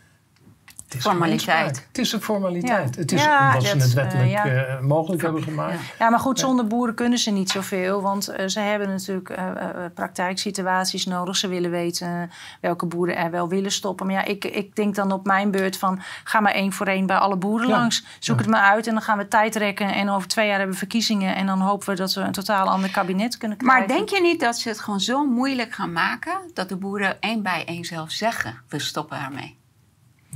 [0.87, 1.85] Het is Formaliteit.
[1.87, 2.95] Het is een formaliteit.
[2.95, 3.01] Ja.
[3.01, 4.45] Het is Ja, omdat ze het eh, wettelijk ja.
[4.45, 5.79] eh, mogelijk hebben gemaakt.
[5.99, 8.01] Ja, maar goed, zonder boeren kunnen ze niet zoveel.
[8.01, 11.35] Want eh, ze hebben natuurlijk eh, eh, praktijksituaties nodig.
[11.37, 12.31] Ze willen weten
[12.61, 14.05] welke boeren er wel willen stoppen.
[14.05, 15.99] Maar ja, ik, ik denk dan op mijn beurt van...
[16.23, 17.77] ga maar één voor één bij alle boeren Ja.
[17.77, 18.03] langs.
[18.19, 18.41] Zoek Ja.
[18.41, 19.93] het maar uit en dan gaan we tijd rekken.
[19.93, 21.35] En over twee jaar hebben we verkiezingen.
[21.35, 23.79] En dan hopen we dat we een totaal ander kabinet kunnen krijgen.
[23.79, 27.21] Maar denk je niet dat ze het gewoon zo moeilijk gaan maken dat de boeren
[27.21, 29.56] één bij één zelf zeggen: we stoppen ermee?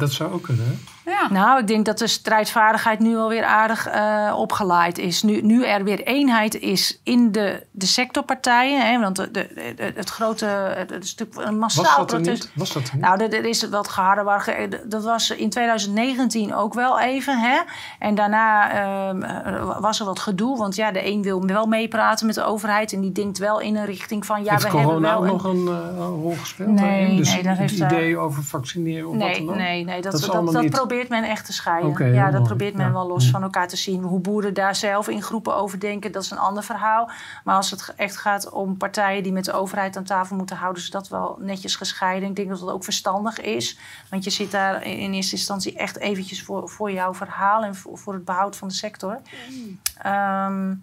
[0.02, 0.80] Dat zou ook kunnen.
[1.06, 1.28] Ja.
[1.32, 5.24] Nou, ik denk dat de strijdvaardigheid nu alweer aardig eh opgeleid is.
[5.24, 8.92] Nu, nu er weer eenheid is in de, de sectorpartijen.
[8.92, 12.12] Hè, want de, de- de- het grote, het, het is natuurlijk een massaal Was dat
[12.12, 12.44] er protest.
[12.44, 12.52] niet?
[12.56, 13.04] Was dat er niet?
[13.04, 14.24] Nou, er, er is wat geharder.
[14.24, 17.40] waar ge- Dat was in 2019 ook wel even.
[17.40, 17.58] Hè?
[18.00, 20.58] En daarna ehm, eh, was er wat gedoe.
[20.58, 22.94] Want ja, de een wil wel meepraten met de overheid.
[22.94, 24.44] En die denkt wel in een richting van...
[24.44, 27.18] ja, heeft we hebben corona wel ook een- nog een, eh, rol gespeeld Nee, daarin?
[27.18, 29.56] Dus nee, het heeft daar- idee over vaccineren of wat Nee, dan ook?
[29.56, 32.14] nee, nee, dat, Dat is dat, allemaal dat niet- probeert probeert men echt te scheiden.
[32.14, 32.44] Ja, dat mooi.
[32.44, 32.92] probeert men Ja.
[32.92, 33.32] wel los Hm.
[33.32, 34.04] van elkaar te zien.
[34.04, 37.10] Hoe boeren daar zelf in groepen over denken, dat is een ander verhaal.
[37.44, 40.82] Maar als het echt gaat om partijen die met de overheid aan tafel moeten houden,
[40.82, 42.30] is dat wel netjes gescheiden.
[42.30, 43.80] Ik denk dat dat ook verstandig is.
[44.10, 47.98] Want je zit daar in eerste instantie echt eventjes voor, voor jouw verhaal en voor,
[47.98, 49.20] voor het behoud van de sector.
[49.98, 50.74] Ehm,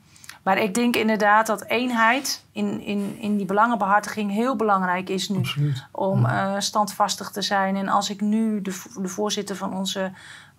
[0.49, 5.39] maar ik denk inderdaad dat eenheid in, in, in die belangenbehartiging heel belangrijk is nu
[5.39, 5.87] Absoluut.
[5.93, 7.77] om eh, standvastig te zijn.
[7.77, 10.13] En als ik nu de, de voorzitter van onze,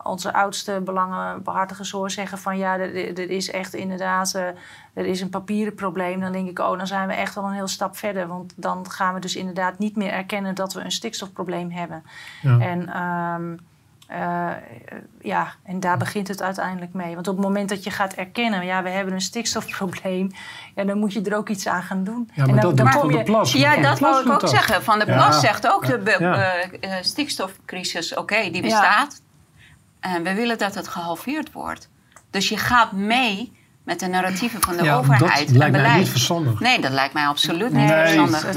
[0.03, 4.47] onze oudste belangenbehartigers hoor zeggen van ja, er, is echt inderdaad eh,
[4.93, 7.53] er is een papieren probleem, dan denk ik, oh, dan zijn we echt wel een
[7.53, 8.27] heel stap verder.
[8.27, 12.03] Want dan gaan we dus inderdaad niet meer erkennen dat we een stikstofprobleem hebben.
[12.41, 12.59] Ja.
[12.59, 13.55] En ehm,
[14.09, 14.49] eh,
[15.21, 17.13] ja, en daar begint het uiteindelijk mee.
[17.15, 20.31] Want op het moment dat je gaat erkennen, ja, we hebben een stikstofprobleem,
[20.75, 22.29] ja, dan moet je er ook iets aan gaan doen.
[22.33, 23.51] Ja, maar en dan, dat dan doet kom Van der je- Plas.
[23.53, 24.49] Ja, dat ik ook dat.
[24.49, 24.83] zeggen.
[24.83, 25.15] Van de Ja.
[25.15, 29.21] Plas zegt ook, de be- eh, eh, stikstofcrisis, oké, die bestaat.
[29.99, 31.89] En we willen dat het gehalveerd wordt.
[32.29, 33.57] Dus je gaat mee
[33.89, 35.97] met de narratieven van de Ja, overheid dat en lijkt mij beleid.
[35.99, 36.59] niet verstandig.
[36.59, 38.41] Nee, dat lijkt mij absoluut niet Nee, verstandig.
[38.41, 38.53] wij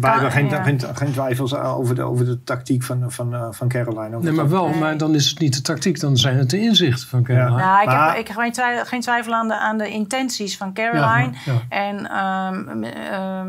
[0.00, 0.62] kan- hebben geen, ja.
[0.62, 4.18] geen, geen twijfels over de, over de tactiek van, van, eh, van Caroline.
[4.20, 4.78] Nee, maar wel, Nee.
[4.78, 7.58] maar dan is het niet de tactiek, dan zijn het de inzichten van Caroline.
[7.58, 7.64] Ja.
[7.66, 10.56] Nou, ik, Maar- heb, ik heb geen twijfel, geen twijfel aan, de, aan de intenties
[10.56, 11.32] van Caroline.
[11.44, 11.60] Ja, ja.
[11.68, 13.40] En ehm, ehm, eh,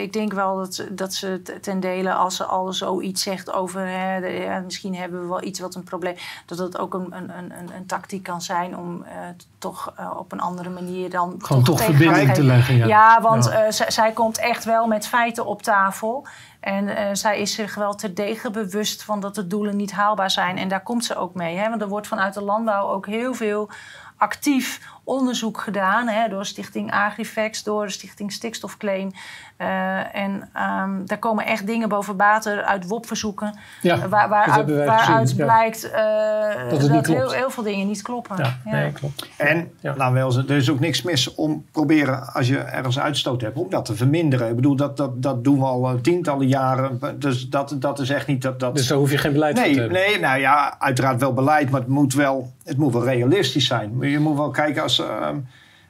[0.00, 3.86] ik denk wel dat, ze- dat ze ten dele, als ze al zoiets zegt over...
[3.86, 6.14] Hè, de- ja, misschien hebben we wel iets wat een probleem...
[6.46, 9.12] dat het ook een, een, een, een- tactiek kan zijn om eh,
[9.58, 11.34] toch eh, op een andere manier dan...
[11.38, 12.76] Gewoon toch verbinding te leggen.
[12.76, 13.50] Ja, Ja, want Ja.
[13.64, 16.26] eh, zij komt echt wel met feiten op tafel.
[16.60, 20.56] En eh, zij is zich wel terdege bewust van dat de doelen niet haalbaar zijn.
[20.58, 21.56] En daar komt ze ook mee.
[21.56, 21.68] Hè?
[21.68, 23.70] Want er wordt vanuit de landbouw ook heel veel
[24.16, 24.80] actief
[25.10, 26.08] onderzoek gedaan.
[26.08, 26.28] Hè?
[26.28, 29.10] Door Stichting Agrifax, door de Stichting Stikstofclaim.
[29.56, 33.58] Eh, en ehm, daar komen echt dingen boven water uit WOP-verzoeken.
[33.82, 38.36] Ja, waar, waaruit gezien, blijkt eh, dat, heel, heel veel dingen niet kloppen.
[38.38, 38.70] Ja, Ja.
[38.70, 39.28] nee, klopt.
[39.36, 43.56] En we wel er is ook niks mis om proberen, als je ergens uitstoot hebt,
[43.56, 44.48] om dat te verminderen.
[44.48, 47.00] Ik bedoel, dat, dat, dat doen we al eh, tientallen jaren.
[47.18, 48.60] Dus dat, dat is echt niet dat.
[48.60, 49.98] dat Dus daar hoef je geen beleid voor te nee, hebben.
[49.98, 53.96] nee, nou ja, uiteraard wel beleid, maar het moet wel, het moet wel realistisch zijn.
[54.00, 54.99] Je moet wel kijken als.
[55.04, 55.36] Ehm,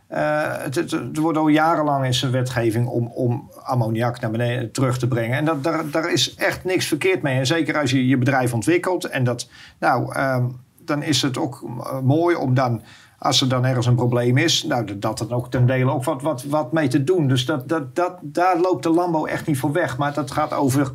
[0.07, 4.99] eh, het, er wordt al jarenlang is er wetgeving om, om ammoniak naar beneden terug
[4.99, 5.37] te brengen.
[5.37, 7.39] En dat, daar, daar is echt niks verkeerd mee.
[7.39, 9.05] En zeker als je je bedrijf ontwikkelt.
[9.05, 9.49] En dat,
[9.81, 10.45] nou, ehm,
[10.85, 12.83] dan is het ook eh, mooi om dan,
[13.19, 16.23] als er dan ergens een probleem is, nou, dat- dan ook ten dele ook wat,
[16.23, 17.29] wat, wat mee te doen.
[17.29, 19.99] Dus dat, dat, dat, daar loopt de landbouw echt niet voor weg.
[19.99, 20.93] Maar dat gaat over.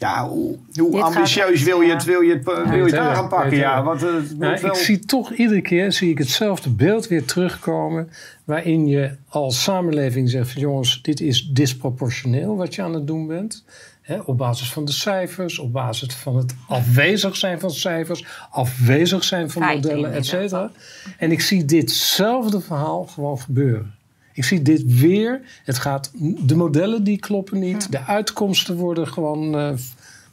[0.00, 0.56] Ja, hoe,
[1.02, 3.50] ambitieus wil je het, wil je het, wil je het Ja, aanpakken?
[3.50, 4.70] je Ja, want eh, Nou, wel...
[4.70, 8.10] Ik zie toch iedere keer zie ik hetzelfde beeld weer terugkomen.
[8.44, 13.26] Waarin je als samenleving zegt: van, jongens, dit is disproportioneel wat je aan het doen
[13.26, 13.64] bent.
[14.00, 19.24] Hè, op basis van de cijfers, op basis van het afwezig zijn van cijfers, afwezig
[19.24, 20.70] zijn van modellen, et cetera.
[21.18, 23.97] En ik zie ditzelfde verhaal gewoon gebeuren.
[24.38, 25.40] Ik zie dit weer.
[25.64, 26.10] Het gaat,
[26.46, 27.92] de modellen die kloppen niet.
[27.92, 29.72] De uitkomsten worden gewoon eh,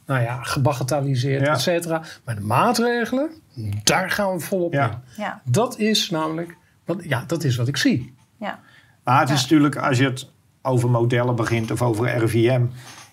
[0.06, 1.54] nou ja, gebagatelliseerd, Ja.
[1.54, 2.02] et cetera.
[2.26, 3.30] Maar de maatregelen,
[3.84, 4.90] daar gaan we volop Ja.
[4.90, 4.98] in.
[5.24, 8.14] Ja, Dat is namelijk, wat, ja, dat is wat ik zie.
[8.38, 8.60] ja.
[9.04, 10.30] Maar het is natuurlijk, als je het
[10.62, 12.62] over modellen begint of over RVM,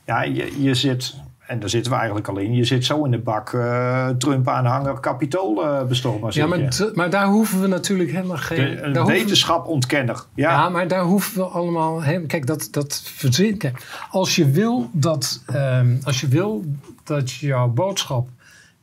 [0.07, 1.15] ja, je, je zit,
[1.47, 5.01] en daar zitten we eigenlijk al in, je zit zo in de bak eh, Trump-aanhanger
[5.01, 6.37] kapitoolbestormer.
[6.37, 8.57] Ja, maar, maar daar hoeven we natuurlijk helemaal geen...
[8.57, 10.25] de, een we- wetenschap ontkenner.
[10.35, 12.03] Ja, Ja, maar daar hoeven we allemaal.
[12.27, 13.03] Kijk, dat, dat
[14.11, 16.65] als je wil dat, ehm, als je wil
[17.05, 18.29] dat jouw boodschap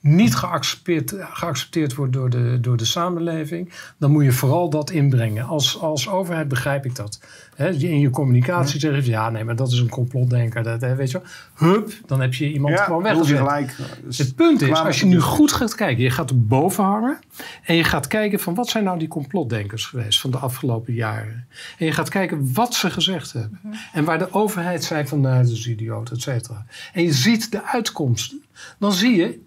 [0.02, 5.46] niet geaccepteerd, geaccepteerd wordt door de, door de samenleving, dan moet je vooral dat inbrengen.
[5.46, 7.20] Als, als overheid begrijp ik dat.
[7.56, 10.64] Hè, je- in je communicatie zeg je, ja, nee, maar dat is een complotdenker.
[10.64, 11.70] Dat, weet je wel.
[11.72, 13.38] Hup, dan heb je iemand ja gewoon weggezet.
[13.38, 13.76] gelijk.
[14.04, 17.20] Dus Het punt is, als je nu goed gaat kijken, je gaat er boven hangen
[17.64, 21.48] en je gaat kijken van wat zijn nou die complotdenkers geweest van de afgelopen jaren.
[21.78, 23.60] En je gaat kijken wat ze gezegd hebben.
[23.94, 26.66] En waar de overheid zei van nou, dat is idioot, et cetera.
[26.94, 28.42] En je ziet de uitkomsten.
[28.80, 29.40] Dan zie je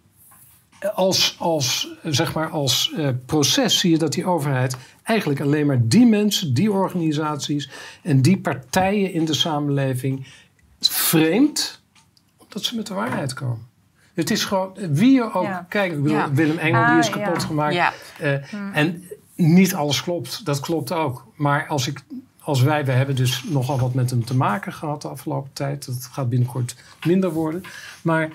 [0.94, 5.80] als, als, zeg maar als eh, proces zie je dat die overheid eigenlijk alleen maar
[5.88, 7.70] die mensen, die organisaties
[8.02, 10.26] en die partijen in de samenleving
[10.80, 11.80] vreemd,
[12.38, 13.70] omdat ze met de waarheid komen.
[14.14, 15.66] Het is gewoon, wie je ook Ja.
[15.68, 16.32] kijkt, ik bedoel, Ja.
[16.32, 17.12] Willem Engel die Ah, is ja.
[17.12, 17.74] kapot gemaakt.
[17.74, 17.92] Ja.
[18.18, 19.04] Eh, En
[19.34, 21.26] niet alles klopt, dat klopt ook.
[21.34, 22.00] Maar als, ik,
[22.40, 25.86] als wij, we hebben dus nogal wat met hem te maken gehad de afgelopen tijd.
[25.86, 26.76] Dat gaat binnenkort
[27.06, 27.62] minder worden.
[28.02, 28.30] Maar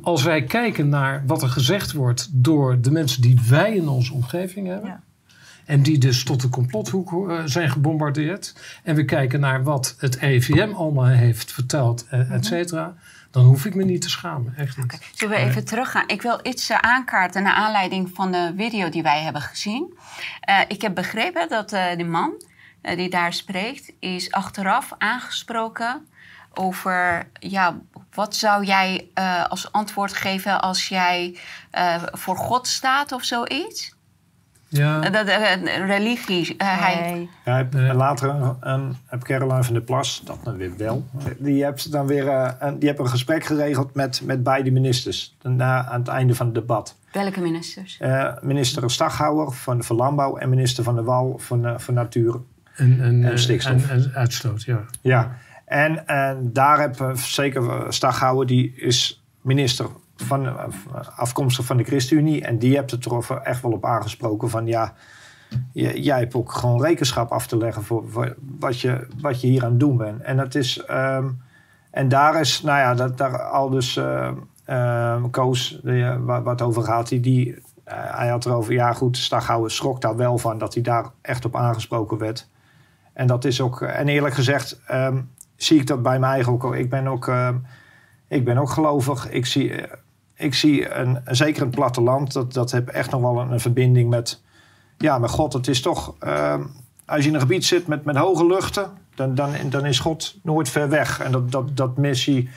[0.00, 4.12] als wij kijken naar wat er gezegd wordt door de mensen die wij in onze
[4.12, 4.90] omgeving hebben.
[4.90, 5.00] Ja.
[5.64, 8.54] En die dus tot de complothoek eh, zijn gebombardeerd.
[8.82, 12.94] En we kijken naar wat het EVM allemaal heeft verteld, eh, et cetera.
[13.30, 14.54] Dan hoef ik me niet te schamen.
[14.56, 14.84] Echt niet.
[14.84, 16.04] Oké, Zullen we even teruggaan?
[16.06, 19.98] Ik wil iets eh, aankaarten naar aanleiding van de video die wij hebben gezien.
[20.68, 22.32] Ik heb begrepen dat eh, de man
[22.94, 26.06] die daar spreekt, is achteraf aangesproken
[26.56, 27.78] over ja,
[28.14, 31.36] wat zou jij eh, als antwoord geven als jij
[31.70, 33.94] eh, voor God staat of zoiets?
[34.68, 35.26] Ja, Eh, dat,
[35.86, 36.54] religie.
[36.58, 37.28] hij.
[37.44, 41.06] Ja, heb, later een, een, heb Caroline van der Plas, dat dan weer wel,
[41.38, 42.28] die heeft dan weer
[42.58, 45.36] een, die heeft een gesprek geregeld met, met beide ministers.
[45.42, 46.96] Na, aan het einde van het debat.
[47.12, 47.96] welke ministers?
[47.98, 52.40] Eh, minister Staghouwer van, van Landbouw en minister Van der Wal van, van Natuur.
[52.76, 53.88] en, en, en stikstof.
[53.90, 54.80] En, en uitstoot, ja.
[55.00, 55.36] Ja,
[55.66, 59.86] en, en daar heb eh, zeker eh, Staghouwer, die is minister
[60.16, 60.64] van, eh,
[61.16, 62.44] afkomstig van de ChristenUnie.
[62.44, 64.92] En die hebt het er over- echt wel op aangesproken van ja,
[65.72, 68.04] jij hebt ook gewoon rekenschap af te leggen voor,
[68.58, 70.22] wat, je, wat je hier aan het doen bent.
[70.22, 71.28] En dat is, ehm,
[71.90, 74.30] en daar is, nou ja, dat, daar al dus eh,
[74.64, 77.58] ehm, Koos, waar, waar het over gaat, die, die,
[77.90, 81.56] hij had erover, ja goed, Staghouwer schrok daar wel van dat hij daar echt op
[81.56, 82.48] aangesproken werd.
[83.12, 85.18] En dat is ook, en eerlijk gezegd, ehm,
[85.56, 86.74] zie ik dat bij mij eigen ook.
[86.74, 87.56] Ik ben ook, ehm,
[88.28, 89.30] ik ben ook gelovig.
[89.30, 89.92] Ik zie, eh,
[90.34, 94.10] ik zie een, zeker het platteland, dat, dat heb echt nog wel een, een verbinding
[94.10, 94.42] met,
[94.98, 95.52] ja, met God.
[95.52, 96.62] Het is toch, ehm,
[97.04, 100.36] als je in een gebied zit met, met hoge luchten, dan, dan, dan is God
[100.42, 101.20] nooit ver weg.
[101.20, 102.48] En dat, dat, dat missie,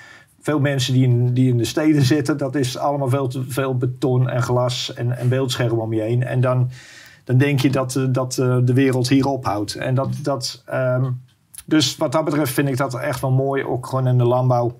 [0.41, 3.77] veel mensen die in, die in de steden zitten, dat is allemaal veel te veel
[3.77, 6.23] beton en glas en, en beeldschermen om je heen.
[6.23, 6.69] En dan,
[7.23, 9.75] dan denk je dat, eh, dat eh, de wereld hier ophoudt.
[9.75, 11.11] En dat, dat, ehm,
[11.69, 14.79] dus wat dat betreft vind ik dat echt wel mooi, ook gewoon in de landbouw.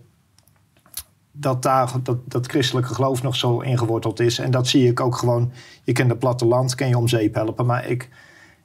[1.32, 4.40] Dat daar dat, dat christelijke geloof nog zo ingeworteld is.
[4.40, 5.52] En dat zie ik ook gewoon.
[5.84, 7.66] Je kent het platteland, kan je om zeep helpen.
[7.66, 8.10] Maar ik,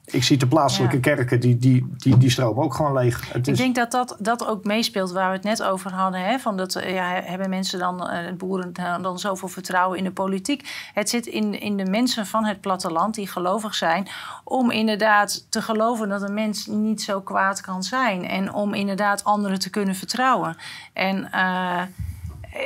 [0.05, 1.01] ik zie de plaatselijke Ja.
[1.01, 3.27] kerken, die, die, die, die stromen ook gewoon leeg.
[3.33, 6.21] Het Ik is, denk dat, dat dat ook meespeelt waar we het net over hadden.
[6.21, 6.39] Hè?
[6.39, 10.11] Van dat, eh, ja, hebben mensen dan, eh, boeren, dan, dan zoveel vertrouwen in de
[10.11, 10.89] politiek?
[10.93, 14.07] Het zit in, in de mensen van het platteland die gelovig zijn.
[14.43, 18.27] Om inderdaad te geloven dat een mens niet zo kwaad kan zijn.
[18.27, 20.55] En om inderdaad anderen te kunnen vertrouwen.
[20.93, 21.81] En eh,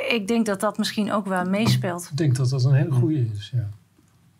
[0.08, 2.08] ik denk dat dat misschien ook wel meespeelt.
[2.10, 3.68] Ik denk dat dat een hele goede is, ja.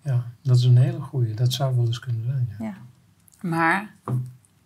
[0.03, 1.34] Ja, dat is een hele goede.
[1.34, 2.64] Dat zou wel eens kunnen zijn, ja.
[2.64, 2.74] Ja.
[3.41, 3.95] Maar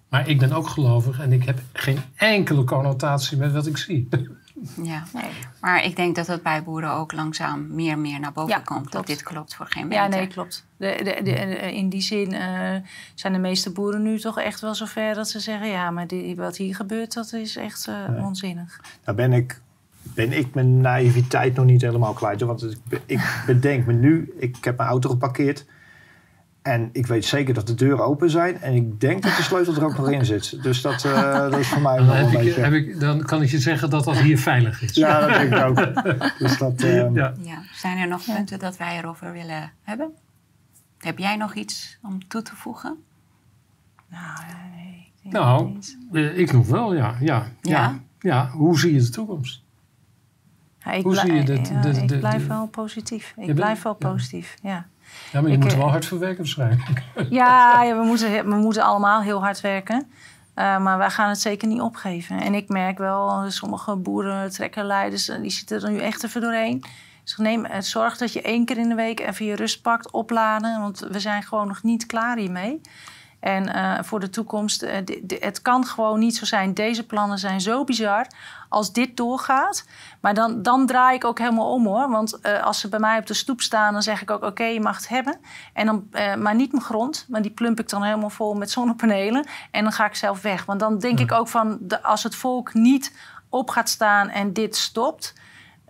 [0.08, 4.08] Maar ik ben ook gelovig en ik heb geen enkele connotatie met wat ik zie.
[4.82, 5.30] Ja, Nee.
[5.60, 8.58] maar ik denk dat het bij boeren ook langzaam meer en meer naar boven Ja,
[8.64, 8.92] komt.
[8.92, 10.18] Dat dit klopt voor geen Ja, meter.
[10.18, 10.66] nee, klopt.
[10.76, 11.32] De, de, de,
[11.74, 12.74] in die zin eh,
[13.14, 16.36] zijn de meeste boeren nu toch echt wel zover dat ze zeggen: ja, maar die,
[16.36, 18.80] wat hier gebeurt, dat is echt eh, onzinnig.
[19.04, 19.60] Nou ben ik,
[20.02, 22.40] ben ik mijn naïviteit nog niet helemaal kwijt.
[22.40, 22.48] hoor.
[22.48, 25.64] Want ik bedenk me nu, ik heb mijn auto geparkeerd.
[26.64, 28.60] En ik weet zeker dat de deuren open zijn.
[28.60, 30.62] En ik denk dat de sleutel er ook nog in zit.
[30.62, 32.60] Dus dat, eh, dat is voor mij Dan, wel heb een ik, beetje...
[32.60, 34.94] heb ik, dan kan ik je zeggen dat dat hier veilig is.
[34.94, 36.38] Ja, dat denk ik ook.
[36.38, 37.34] Dus dat, eh, Ja.
[37.42, 37.62] Ja.
[37.74, 40.10] Zijn er nog punten dat wij erover willen hebben?
[40.98, 42.96] Heb jij nog iets om toe te voegen?
[44.08, 44.38] Nou,
[44.76, 45.98] nee, ik denk Nou, het niet.
[46.12, 47.16] eh, ik nog wel, ja.
[47.20, 47.80] Ja, ja.
[47.80, 47.98] Ja?
[48.20, 48.50] ja.
[48.50, 49.62] hoe zie je de toekomst?
[50.84, 53.34] Ja, ik, hoe zie je dit- ja, de- ik blijf wel positief.
[53.36, 54.08] Ik blijf wel ja.
[54.08, 54.86] positief, ja.
[55.32, 57.02] Ja, maar je Ik, moet er wel hard voor werken waarschijnlijk.
[57.30, 60.06] Ja, ja, we, moeten, we moeten allemaal heel hard werken.
[60.54, 62.40] Eh, maar wij gaan het zeker niet opgeven.
[62.40, 66.84] En ik merk wel, sommige boeren, trekkerleiders, eh, die zitten er nu echt even doorheen.
[67.24, 70.10] Dus neem, eh, zorg dat je één keer in de week even je rust pakt,
[70.10, 70.80] opladen.
[70.80, 72.80] Want we zijn gewoon nog niet klaar hiermee.
[73.40, 74.86] En voor de toekomst,
[75.40, 76.74] het kan gewoon niet zo zijn.
[76.74, 78.26] Deze plannen zijn zo bizar.
[78.74, 79.84] Als dit doorgaat.
[80.20, 82.08] Maar dan, dan draai ik ook helemaal om hoor.
[82.08, 84.64] Want eh, als ze bij mij op de stoep staan, dan zeg ik ook: oké,
[84.64, 85.40] je mag het hebben.
[85.72, 87.26] En dan, eh, maar niet mijn grond.
[87.28, 89.46] Maar die plump ik dan helemaal vol met zonnepanelen.
[89.70, 90.64] En dan ga ik zelf weg.
[90.64, 93.12] Want dan denk ik ook van: de, als het volk niet
[93.48, 95.34] op gaat staan en dit stopt.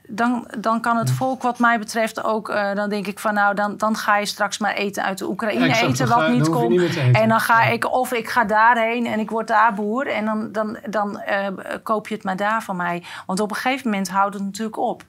[0.09, 2.49] Dan, dan kan het volk, wat mij betreft, ook.
[2.49, 5.29] eh, dan denk ik van nou, dan, dan ga je straks maar eten uit de
[5.29, 5.75] Oekraïne.
[5.77, 6.69] Eten wat ga- niet komt.
[6.69, 6.97] niet.
[7.13, 7.71] En dan ga Ja.
[7.71, 10.07] ik, of ik ga daarheen en ik word daar boer.
[10.07, 11.47] En dan, dan, dan eh,
[11.83, 13.03] koop je het maar daar van mij.
[13.27, 15.03] Want op een gegeven moment houdt het natuurlijk op.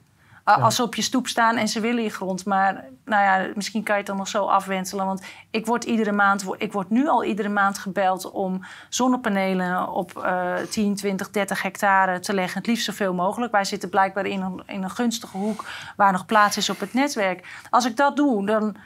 [0.54, 2.44] Als ze op je stoep staan en ze willen je grond.
[2.44, 5.06] Maar nou ja, misschien kan je het dan nog zo afwentelen.
[5.06, 10.16] Want ik word iedere maand, ik word nu al iedere maand gebeld om zonnepanelen op
[10.18, 12.58] eh 10, 20, 30 hectare te leggen.
[12.58, 13.52] Het liefst zoveel mogelijk.
[13.52, 15.64] Wij zitten blijkbaar in een, in een gunstige hoek
[15.96, 17.64] waar nog plaats is op het netwerk.
[17.70, 18.76] Als ik dat doe, dan,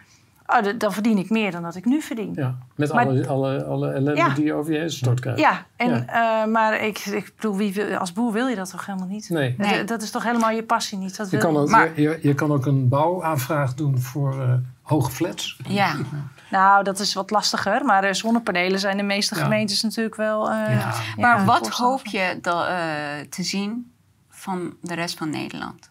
[0.59, 2.33] oh, dan verdien ik meer dan dat ik nu verdien.
[2.35, 4.29] Ja, met Maar- alle, alle, alle ellende Ja.
[4.29, 5.41] die je over je heen stort krijgt.
[5.41, 8.87] Ja, en, eh, maar ik, ik bedoel, wie wil, als boer wil je dat toch
[8.87, 9.29] helemaal niet?
[9.29, 9.55] Nee.
[9.59, 9.85] Dat- Nee.
[9.85, 11.17] Dat is toch helemaal je passie niet?
[11.17, 14.53] Dat Je wil kan, ook, Maar- je, je kan ook een bouwaanvraag doen voor eh,
[14.83, 15.59] hoge flats.
[15.69, 15.95] Ja,
[16.51, 17.85] Nou, dat is wat lastiger.
[17.85, 19.43] Maar eh, zonnepanelen zijn de meeste Ja.
[19.43, 20.51] gemeentes natuurlijk wel.
[20.51, 20.93] eh, Ja.
[21.17, 23.93] Maar ja, wat hoop je da- eh, te zien
[24.29, 25.91] van de rest van Nederland?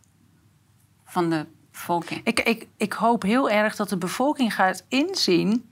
[1.06, 1.46] Van de
[2.24, 5.70] Ik, ik, ik hoop heel erg dat de bevolking gaat inzien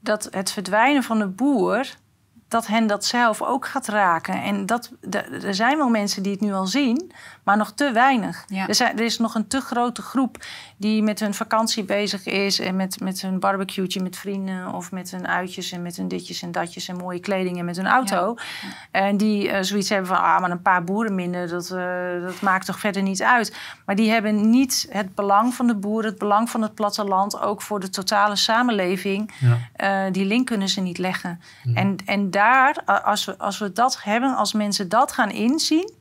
[0.00, 1.86] dat het verdwijnen van de boer,
[2.48, 4.42] dat hen dat zelf ook gaat raken.
[4.42, 4.92] En dat,
[5.42, 7.12] er zijn wel mensen die het nu al zien,
[7.48, 8.44] maar nog te weinig.
[8.46, 8.68] Ja.
[8.68, 10.44] Er, zijn, er is nog een te grote groep
[10.76, 15.10] die met hun vakantie bezig is en met, met hun barbecue'tje met vrienden of met
[15.10, 18.36] hun uitjes en met hun ditjes en datjes en mooie kleding en met hun auto.
[18.90, 22.40] En die eh, zoiets hebben van, ah, maar een paar boeren minder, dat, eh, dat
[22.40, 23.56] maakt toch verder niet uit.
[23.86, 27.62] Maar die hebben niet het belang van de boeren, het belang van het platteland, ook
[27.62, 29.34] voor de totale samenleving.
[29.38, 29.58] Ja.
[30.06, 31.40] Eh, die link kunnen ze niet leggen.
[31.74, 35.96] En, en daar, als we, als we dat hebben, als mensen dat gaan inzien.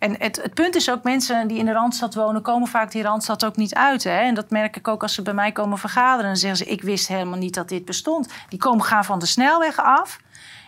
[0.00, 3.02] En het, het punt is ook, mensen die in de Randstad wonen, komen vaak die
[3.02, 4.04] Randstad ook niet uit.
[4.04, 4.18] Hè?
[4.20, 6.26] En dat merk ik ook als ze bij mij komen vergaderen.
[6.26, 8.28] Dan zeggen ze, ik wist helemaal niet dat dit bestond.
[8.48, 10.20] Die komen gaan van de snelweg af.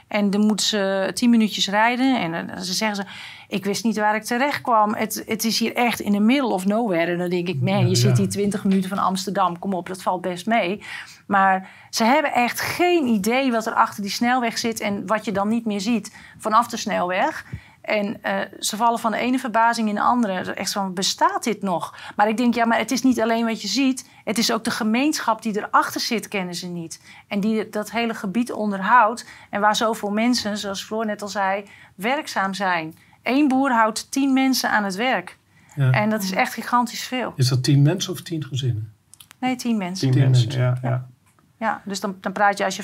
[0.08, 2.20] En dan moeten ze tien minuutjes rijden.
[2.20, 3.04] En dan ze zeggen ze,
[3.48, 4.94] ik wist niet waar ik terecht kwam.
[4.94, 7.12] Het, het is hier echt in the middle of nowhere.
[7.12, 8.22] En dan denk ik, man, je Ja, zit ja.
[8.22, 9.58] hier 20 minuten van Amsterdam.
[9.58, 10.82] Kom op, dat valt best mee.
[11.26, 14.80] Maar ze hebben echt geen idee wat er achter die snelweg zit...
[14.80, 17.44] en wat je dan niet meer ziet vanaf de snelweg.
[17.82, 20.52] En eh, ze vallen van de ene verbazing in de andere.
[20.52, 21.94] Echt van, bestaat dit nog?
[22.16, 24.08] Maar ik denk, ja, maar het is niet alleen wat je ziet.
[24.24, 27.00] Het is ook de gemeenschap die erachter zit, kennen ze niet.
[27.28, 29.26] En die dat hele gebied onderhoudt.
[29.50, 31.64] En waar zoveel mensen, zoals Floor net al zei,
[31.94, 32.94] werkzaam zijn.
[33.22, 35.38] Eén boer houdt tien mensen aan het werk.
[35.74, 35.90] Ja.
[35.90, 37.32] En dat is echt gigantisch veel.
[37.36, 38.92] Is dat tien mensen of tien gezinnen?
[39.38, 40.10] Nee, tien mensen.
[40.10, 40.62] Tien Tien mensen, mensen.
[40.82, 40.88] ja.
[40.90, 41.06] ja.
[41.62, 42.82] Ja, dus dan, dan praat je als je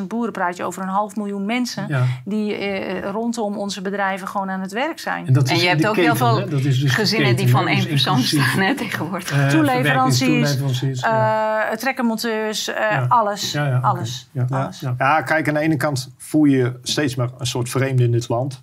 [0.00, 2.04] 50.000 boeren praat je over een half miljoen mensen Ja.
[2.24, 5.26] die eh, rondom onze bedrijven gewoon aan het werk zijn.
[5.26, 7.68] En, dat En is je hebt ook heel veel dus Gezinnen die van hè?
[7.68, 9.30] één Dus persoon staan hè, tegenwoordig.
[9.32, 11.00] eh, Toeleveranciers.
[11.02, 13.04] Eh, trekkermonteurs, eh, Ja.
[13.08, 13.52] alles.
[13.52, 14.28] Ja, alles.
[14.32, 14.46] Ja.
[14.50, 14.80] alles.
[14.80, 14.94] Ja.
[14.98, 18.28] Ja, kijk, aan de ene kant voel je steeds maar een soort vreemde in dit
[18.28, 18.62] land.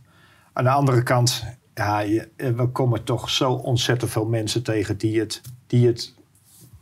[0.53, 1.43] Aan de andere kant,
[1.73, 6.13] ja, je, we komen toch zo ontzettend veel mensen tegen die het, die het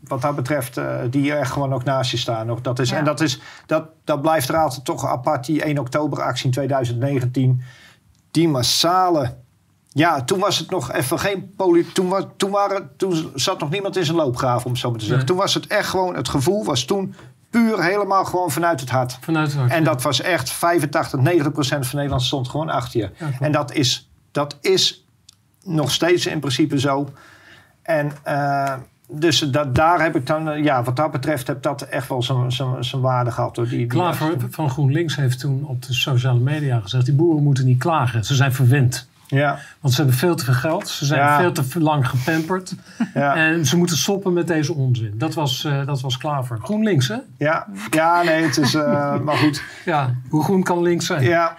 [0.07, 2.47] wat dat betreft, eh, die er gewoon ook naast je staan.
[2.47, 2.61] Nog.
[2.61, 2.97] Dat is, Ja.
[2.97, 6.51] En dat, is, dat, dat blijft er altijd toch apart, die 1 oktober actie in
[6.51, 7.61] 2019.
[8.31, 9.35] Die massale...
[9.87, 11.93] Ja, toen was het nog even geen politiek.
[11.93, 14.99] Toen, was, toen, waren, toen zat nog niemand in zijn loopgraaf, om het zo maar
[14.99, 15.25] te zeggen.
[15.25, 15.35] Nee.
[15.35, 17.15] Toen was het echt gewoon, het gevoel was toen
[17.49, 19.17] puur helemaal gewoon vanuit het hart.
[19.21, 19.83] Vanuit het hart, En ja.
[19.83, 23.09] dat was echt 85, 90 procent van Nederland stond gewoon achter je.
[23.39, 25.05] en dat is, dat is
[25.63, 27.09] nog steeds in principe zo.
[27.81, 28.73] En eh,
[29.07, 32.23] dus dat, daar heb ik dan, eh, ja, wat dat betreft, heb dat echt wel
[32.23, 33.55] zijn- waarde gehad.
[33.55, 37.05] Door die, die Klaver van GroenLinks heeft toen op de sociale media gezegd...
[37.05, 39.07] die boeren moeten niet klagen, ze zijn verwend.
[39.27, 41.39] Ja, Want ze hebben veel te veel geld, ze zijn Ja.
[41.39, 42.73] veel te lang gepamperd...
[43.13, 45.13] ja, en ze moeten stoppen met deze onzin.
[45.17, 46.59] Dat was, eh, dat was Klaver.
[46.61, 47.17] GroenLinks, hè?
[47.37, 49.61] ja, ja, nee, het is, eh, maar goed.
[49.85, 51.23] Ja, hoe groen kan links zijn?
[51.23, 51.55] Ja,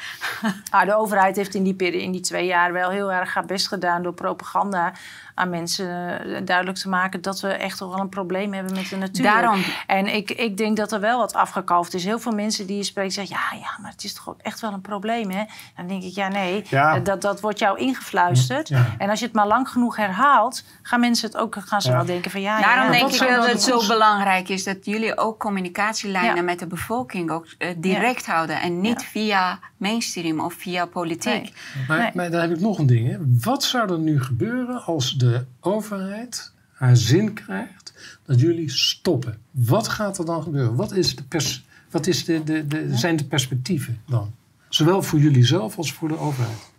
[0.71, 3.69] Ah, de overheid heeft in die, in die twee jaar wel heel erg haar best
[3.69, 4.93] gedaan door propaganda
[5.37, 8.89] aan mensen eh, duidelijk te maken dat we echt toch wel een probleem hebben met
[8.89, 9.23] de natuur.
[9.25, 9.63] Daarom.
[9.87, 12.05] En ik, ik denk dat er wel wat afgekalfd is.
[12.05, 14.61] Heel veel mensen die je spreekt zeggen, ja, ja, maar het is toch ook echt
[14.61, 15.45] wel een probleem, hè?
[15.77, 16.95] Dan denk ik, ja, nee, Ja.
[16.97, 18.69] eh, dat, dat wordt jou ingefluisterd.
[18.69, 18.87] Ja.
[18.99, 21.97] En als je het maar lang genoeg herhaalt, gaan mensen het ook, gaan ze Ja.
[21.97, 25.19] wel denken van, ja, Daarom ja, denk ik dat het zo belangrijk is dat jullie
[25.19, 26.43] ook communicatielijnen Ja.
[26.43, 28.61] met de bevolking ook eh, direct houden.
[28.61, 31.33] En niet via mainstream of via politiek.
[31.33, 31.53] Nee.
[31.89, 32.11] Maar, Nee.
[32.15, 33.11] maar daar heb ik nog een ding.
[33.11, 33.17] Hè.
[33.41, 35.26] Wat zou er nu gebeuren als de
[35.61, 39.39] overheid haar zin krijgt dat jullie stoppen?
[39.51, 40.75] Wat gaat er dan gebeuren?
[40.75, 44.35] Wat, is de pers wat is de, de, de, zijn de perspectieven dan?
[44.69, 46.71] Zowel voor jullie zelf als voor de overheid.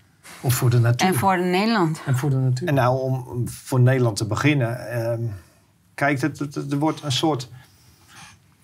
[0.41, 1.07] Of voor de natuur.
[1.07, 2.01] En voor Nederland.
[2.05, 2.67] En voor de natuur.
[2.67, 4.87] En nou, om voor Nederland te beginnen.
[4.91, 5.21] ehm,
[5.93, 7.49] kijk, er wordt een soort.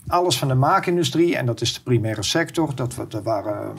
[0.07, 2.75] Alles van de maakindustrie, en dat is de primaire sector.
[2.75, 3.75] Dat, we- dat waren.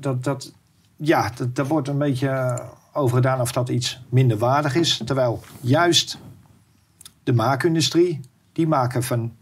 [0.00, 0.52] Dat, dat,
[0.96, 2.62] ja, dat, daar wordt een beetje
[2.94, 5.00] over gedaan of dat iets minder waardig is.
[5.04, 6.18] Terwijl juist
[7.22, 8.20] de maakindustrie,
[8.52, 9.32] die maken van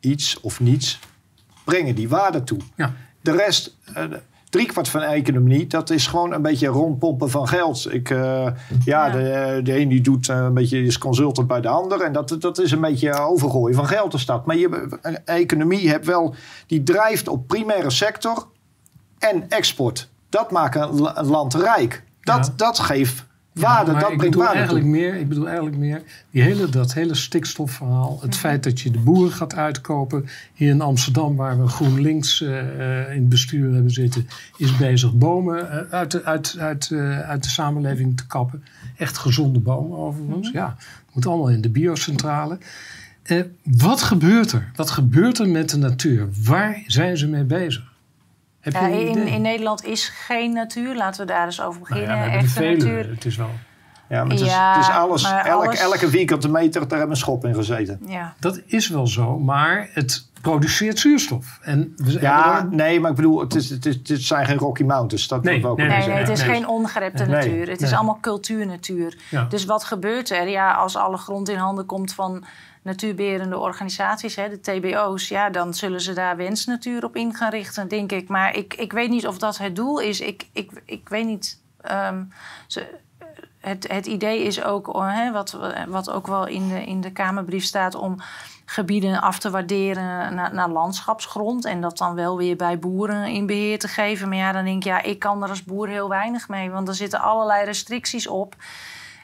[0.00, 0.98] iets of niets,
[1.64, 2.58] brengen die waarde toe.
[2.76, 2.94] Ja.
[3.20, 4.04] De rest, eh,
[4.50, 7.92] driekwart van de economie, dat is gewoon een beetje rondpompen van geld.
[7.92, 8.54] Ik, eh, ja,
[8.84, 9.10] Ja.
[9.10, 12.00] De, de een die doet eh, een beetje is consultant bij de ander.
[12.00, 14.46] En dat, dat is een beetje overgooien van geld de stad.
[14.46, 16.34] Maar je, een economie hebt wel,
[16.66, 18.46] die drijft op primaire sector
[19.18, 20.08] en export.
[20.28, 22.04] Dat maakt een land rijk.
[22.26, 22.52] Dat, Ja.
[22.56, 24.56] dat geeft waarde, dat ik brengt waarde toe.
[24.58, 28.18] eigenlijk meer, Ik bedoel eigenlijk meer die hele, dat hele stikstofverhaal.
[28.22, 30.26] Het feit dat je de boeren gaat uitkopen.
[30.54, 34.28] Hier in Amsterdam, waar we GroenLinks eh, in het bestuur hebben zitten...
[34.56, 36.92] is bezig bomen eh, uit, de, uit, uit,
[37.26, 38.64] uit de samenleving te kappen.
[38.96, 40.50] Echt gezonde bomen overigens.
[40.50, 42.58] Ja, het moet allemaal in de biocentrale.
[43.22, 44.70] Eh, wat gebeurt er?
[44.74, 46.28] Wat gebeurt er met de natuur?
[46.44, 47.94] Waar zijn ze mee bezig?
[48.72, 50.94] Heb Ja, in, in Nederland is geen natuur.
[50.96, 52.16] Laten we daar eens over Nou beginnen.
[52.16, 52.76] ja, we Echte Veluwe.
[52.76, 53.10] natuur.
[53.14, 53.50] Het is wel...
[54.08, 56.90] Ja, maar het is, Ja, het is alles, maar elk, alles- elke vierkante meter, daar
[56.98, 58.00] hebben een schop in gezeten.
[58.06, 58.34] Ja.
[58.40, 61.58] Dat is wel zo, maar het produceert zuurstof.
[61.62, 64.56] En we Ja, er- nee, maar ik bedoel, het, is, het, is, het zijn geen
[64.58, 65.28] Rocky Mountains.
[65.28, 66.48] Dat Nee, ook nee, Nee, het is nee.
[66.54, 67.32] geen ongerepte Nee.
[67.34, 67.68] natuur.
[67.70, 69.16] Het is allemaal cultuurnatuur.
[69.30, 69.44] Ja.
[69.48, 70.48] Dus wat gebeurt er?
[70.48, 72.44] Ja, als alle grond in handen komt van
[72.86, 77.88] natuurberende organisaties, hè, de TBO's, ja, dan zullen ze daar wensnatuur op in gaan richten,
[77.88, 78.28] denk ik.
[78.28, 80.20] Maar ik, ik weet niet of dat het doel is.
[80.20, 81.60] Ik, ik, ik weet niet.
[81.80, 82.24] ehm,
[82.66, 82.86] ze,
[83.58, 85.58] het, het idee is ook, oh, hè, wat,
[85.88, 88.16] wat ook wel in de, in de Kamerbrief staat, om
[88.64, 91.64] gebieden af te waarderen naar, naar landschapsgrond.
[91.64, 94.28] En dat dan wel weer bij boeren in beheer te geven.
[94.28, 96.70] Maar ja, dan denk ik, ja, ik kan er als boer heel weinig mee.
[96.70, 98.56] Want er zitten allerlei restricties op.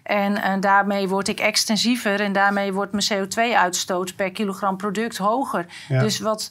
[0.02, 5.66] En, en daarmee word ik extensiever en daarmee wordt mijn CO2-uitstoot per kilogram product hoger.
[5.88, 6.00] Ja.
[6.00, 6.50] Dus wat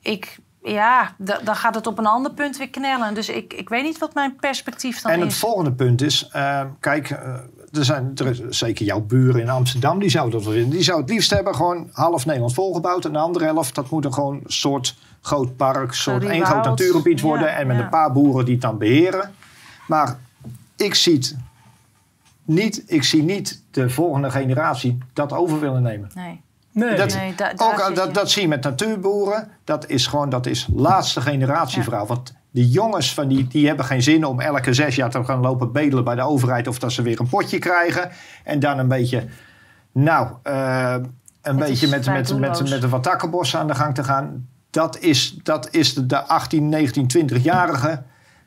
[0.00, 3.14] ik, ja, da- dan gaat het op een ander punt weer knellen.
[3.14, 5.38] Dus ik, ik weet niet wat mijn perspectief dan En het is.
[5.38, 7.34] volgende punt is, eh, kijk, eh,
[7.72, 10.70] er zijn er is, zeker jouw buren in Amsterdam, die zouden dat vinden.
[10.70, 13.04] Die zou het liefst hebben gewoon half Nederland volgebouwd.
[13.04, 17.20] En de andere helft, dat moet een gewoon soort groot park, soort één groot natuurgebied
[17.20, 17.56] Ja, worden.
[17.56, 17.82] En met ja.
[17.82, 19.34] een paar boeren die het dan beheren.
[19.86, 20.16] Maar
[20.76, 21.36] ik zie het
[22.46, 26.10] niet, ik zie niet de volgende generatie dat over willen nemen.
[26.14, 26.44] Nee.
[26.72, 29.48] Nee, Dat- Nee, da- Ook, dat, dat zie je met natuurboeren.
[29.64, 31.84] Dat is gewoon, dat is laatste generatie Ja.
[31.84, 32.06] verhaal.
[32.06, 35.40] Want de jongens van die, die hebben geen zin om elke zes jaar te gaan
[35.40, 36.66] lopen bedelen bij de overheid.
[36.68, 38.10] Of dat ze weer een potje krijgen.
[38.44, 39.24] En dan een beetje,
[39.92, 41.06] nou, eh, een
[41.42, 44.48] Het beetje met, met, met, met een wat takkenbossen aan de gang te gaan.
[44.70, 48.02] Dat is, dat is de, de 18, 19, 20-jarige.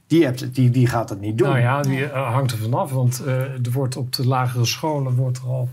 [0.10, 1.48] Die, hebt, die, die gaat het niet doen.
[1.48, 2.92] Nou ja, die eh, hangt er vanaf.
[2.92, 5.70] Want eh, er wordt op de lagere scholen wordt er al.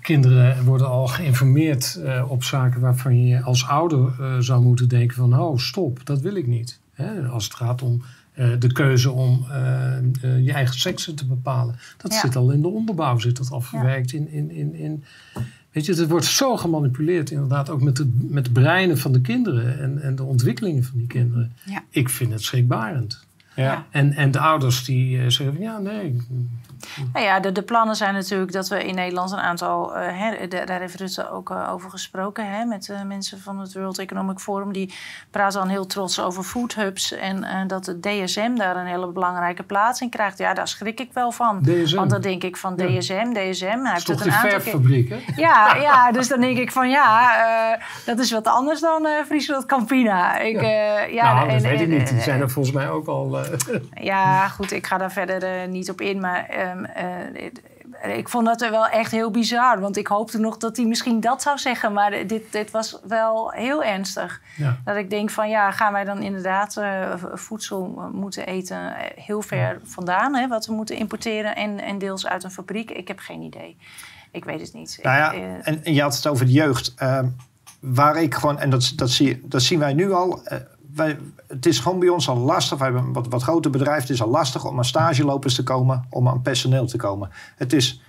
[0.00, 5.16] Kinderen worden al geïnformeerd eh, op zaken waarvan je als ouder eh, zou moeten denken
[5.16, 6.80] van oh stop, dat wil ik niet.
[6.92, 7.28] Hè?
[7.28, 8.02] Als het gaat om
[8.32, 10.04] eh, de keuze om eh, eh,
[10.44, 11.76] je eigen seksen te bepalen.
[11.96, 12.20] Dat Ja.
[12.20, 15.04] zit al in de onderbouw, zit dat al verwerkt in, in, in, in.
[15.72, 19.20] Weet je, het wordt zo gemanipuleerd inderdaad ook met de, met de breinen van de
[19.20, 21.52] kinderen en, en de ontwikkelingen van die kinderen.
[21.64, 21.82] Ja.
[21.90, 23.26] Ik vind het schrikbarend.
[23.54, 23.86] Ja.
[23.90, 26.16] En, en de ouders die eh, zeggen van ja, nee.
[27.12, 29.96] Nou ja, de, de plannen zijn natuurlijk dat we in Nederland een aantal...
[29.96, 33.74] eh, de- daar heeft Rutte ook eh, over gesproken hè, met eh, mensen van het
[33.74, 34.72] World Economic Forum.
[34.72, 34.94] Die
[35.30, 39.62] praten dan heel trots over food hubs en dat de DSM daar een hele belangrijke
[39.62, 40.38] plaats in krijgt.
[40.38, 41.58] Ja, daar schrik ik wel van.
[41.62, 41.96] DSM.
[41.96, 42.98] Want dan denk ik van Ja.
[42.98, 43.64] DSM, DSM.
[43.64, 44.60] Hij heeft het een aantal keer...
[44.60, 45.16] verffabriek, hè?
[45.36, 50.38] Ja, ja, dus dan denk ik van ja, dat is wat anders dan Friesland Campina.
[50.38, 51.00] Ik, Ja.
[51.00, 52.08] ja, nou, dat weet ik niet.
[52.08, 53.38] Die zijn er volgens mij ook al...
[53.94, 56.20] ja, goed, ik ga daar verder niet op in.
[56.20, 56.84] Maar ehm,
[58.02, 59.80] eh, ik vond dat er wel echt heel bizar.
[59.80, 61.92] Want ik hoopte nog dat hij misschien dat zou zeggen.
[61.92, 64.40] Maar dit, dit was wel heel ernstig.
[64.56, 64.76] ja.
[64.84, 69.42] Dat ik denk van ja, gaan wij dan inderdaad eh, voedsel moeten eten eh, heel
[69.42, 70.34] ver vandaan.
[70.34, 72.90] Hè, wat we moeten importeren en, en deels uit een fabriek.
[72.90, 73.76] Ik heb geen idee.
[74.30, 74.98] Ik weet het niet.
[75.02, 76.92] Nou ja, Ik, en, en je had het over de jeugd.
[76.96, 77.26] Ehm,
[77.80, 80.42] waar ik gewoon, en dat, dat, zie, dat zien wij nu al.
[81.46, 82.78] Het is gewoon bij ons al lastig.
[82.78, 84.00] We hebben een wat, wat groter bedrijf.
[84.00, 87.30] Het is al lastig om aan stagelopers te komen, om aan personeel te komen.
[87.56, 88.02] Het is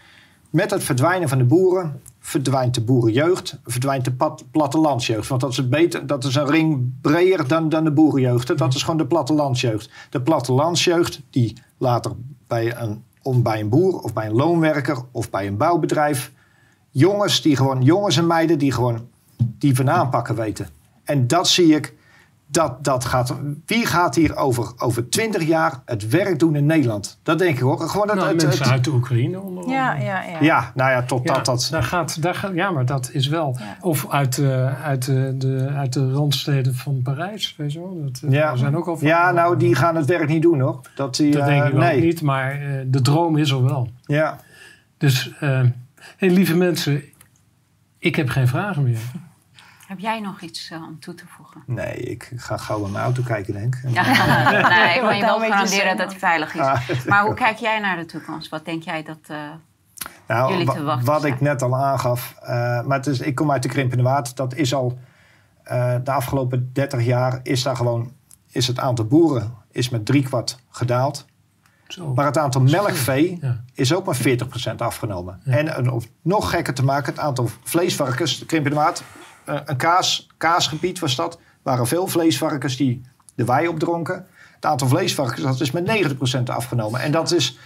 [0.49, 5.27] met het verdwijnen van de boeren, verdwijnt de boerenjeugd, verdwijnt de pat, plattelandsjeugd.
[5.27, 8.57] Want dat is, beter, dat is een ring breder dan, dan de boerenjeugd.
[8.57, 9.89] Dat is gewoon de plattelandsjeugd.
[10.09, 12.11] De plattelandsjeugd die later
[12.47, 16.31] bij een, om bij een boer of bij een loonwerker of bij een bouwbedrijf
[16.91, 19.07] jongens die gewoon, jongens en meiden die gewoon
[19.37, 20.67] die van aanpakken weten.
[21.03, 21.93] En dat zie ik,
[22.51, 23.35] dat, dat gaat,
[23.65, 27.19] wie gaat hier over, over 20 jaar het werk doen in Nederland?
[27.23, 27.79] Dat denk ik hoor.
[27.79, 30.05] Gewoon dat, Nou, het, mensen het- uit de Oekraïne onder ja, andere.
[30.05, 30.37] ja, ja.
[30.41, 31.67] ja, nou ja, tot Ja, dat dat.
[31.71, 33.55] Daar gaat, daar gaat, ja, maar dat is wel.
[33.59, 33.77] Ja.
[33.81, 38.01] Of uit, eh, uit, de, de, uit de randsteden van Parijs, weet je wel.
[38.03, 38.55] Dat, eh, Ja.
[38.55, 40.81] zijn ook al Ja, nou, die gaan het werk niet doen hoor.
[40.95, 41.95] Dat, die, Dat denk eh, ik nee.
[41.97, 43.89] ook niet, maar eh, de droom is er wel.
[44.05, 44.37] Ja.
[44.97, 45.61] Dus, eh,
[46.17, 47.01] hey, lieve mensen,
[47.97, 48.97] ik heb geen vragen meer.
[49.91, 51.63] Heb jij nog iets eh, om toe te voegen?
[51.65, 53.89] Nee, ik ga gauw in mijn auto kijken, denk ik.
[53.93, 54.01] Ja,
[54.69, 56.59] nee, ik wil je wel garanderen dat het veilig is.
[56.61, 58.49] Ah, Maar hoe kijk jij naar de toekomst?
[58.49, 59.17] Wat denk jij dat...
[59.27, 59.37] eh,
[60.27, 62.35] Nou, jullie te wachten wat ik net al aangaf.
[62.41, 62.47] eh,
[62.81, 64.35] maar het is, ik kom uit de krimpende water.
[64.35, 64.99] Dat is al
[65.63, 68.11] eh, de afgelopen 30 jaar is daar gewoon
[68.47, 71.25] is het aantal boeren is met driekwart gedaald.
[71.87, 72.13] Zo.
[72.13, 73.63] Maar het aantal melkvee Ja.
[73.73, 75.41] is ook maar 40% afgenomen.
[75.43, 75.57] Ja.
[75.57, 78.77] En een- om het nog gekker te maken, het aantal vleesvarkens, de krimpende
[79.43, 83.01] eh, een kaas, kaasgebied was dat, waren veel vleesvarkens die
[83.35, 84.25] de wei opdronken.
[84.55, 87.01] Het aantal vleesvarkens dat is met 90% afgenomen.
[87.01, 87.57] En dat is,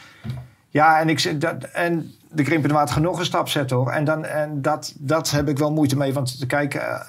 [0.69, 3.91] Ja, en, ik, dat, en de krimpende water nog een stap zetten hoor.
[3.91, 6.13] En, dan, en dat, dat heb ik wel moeite mee.
[6.13, 7.07] Want te kijken, eh,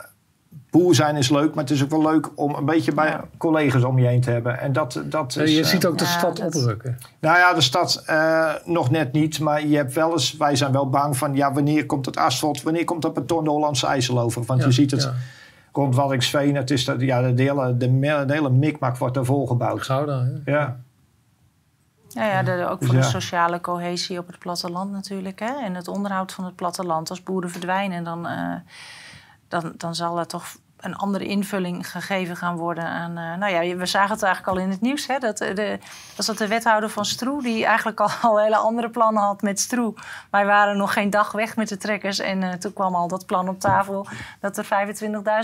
[0.70, 3.24] boer zijn is leuk, maar het is ook wel leuk om een beetje bij Ja.
[3.38, 4.60] collega's om je heen te hebben.
[4.60, 6.98] En dat, dat Eh, is, je eh, ziet ook de ja, stad dat- oprukken.
[7.20, 9.40] Nou ja, de stad eh, nog net niet.
[9.40, 12.62] Maar je hebt wel eens, wij zijn wel bang van, ja, wanneer komt het asfalt?
[12.62, 14.42] Wanneer komt dat beton de Hollandse IJssel over?
[14.44, 15.12] Want Ja, je ziet het ja.
[15.72, 16.54] rond Waddinxveen.
[16.56, 19.82] Het is dat, ja, de hele, de, hele mikmak wordt er volgebouwd.
[19.82, 20.52] Gouda, hè?
[20.52, 20.76] Ja.
[22.08, 25.38] Ja, ja de, ook voor de sociale cohesie op het platteland natuurlijk.
[25.40, 25.52] Hè?
[25.64, 27.10] En het onderhoud van het platteland.
[27.10, 28.54] Als boeren verdwijnen, dan, eh,
[29.48, 33.16] dan, dan zal er toch een andere invulling gegeven gaan worden aan...
[33.18, 35.06] eh, nou ja, we zagen het eigenlijk al in het nieuws.
[35.06, 35.18] Hè?
[35.18, 35.78] Dat, eh, de,
[36.16, 37.42] was dat de wethouder van Stroe...
[37.42, 39.94] die eigenlijk al, al hele andere plannen had met Stroe.
[40.30, 42.18] Wij waren nog geen dag weg met de trekkers.
[42.18, 44.06] En eh, toen kwam al dat plan op tafel...
[44.40, 44.64] dat er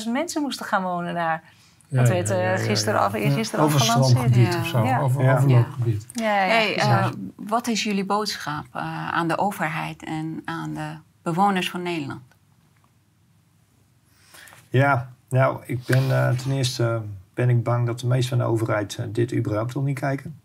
[0.06, 1.42] 25.000 mensen moesten gaan wonen daar.
[1.88, 3.14] Dat werd ja, ja, ja, gisteren, af,
[3.56, 4.34] afgelanceerd.
[4.34, 4.58] Ja.
[4.60, 4.84] of zo.
[4.84, 5.00] Ja.
[5.00, 5.36] Over, Ja.
[5.36, 6.06] overloopgebied.
[6.12, 10.96] Ja, ja, Hey, eh, wat is jullie boodschap eh, aan de overheid en aan de
[11.22, 12.20] bewoners van Nederland?
[14.72, 16.96] Ja, nou, ik ben eh, ten eerste eh,
[17.34, 20.40] ben ik bang dat de meesten van de overheid eh, dit überhaupt nog niet kijken.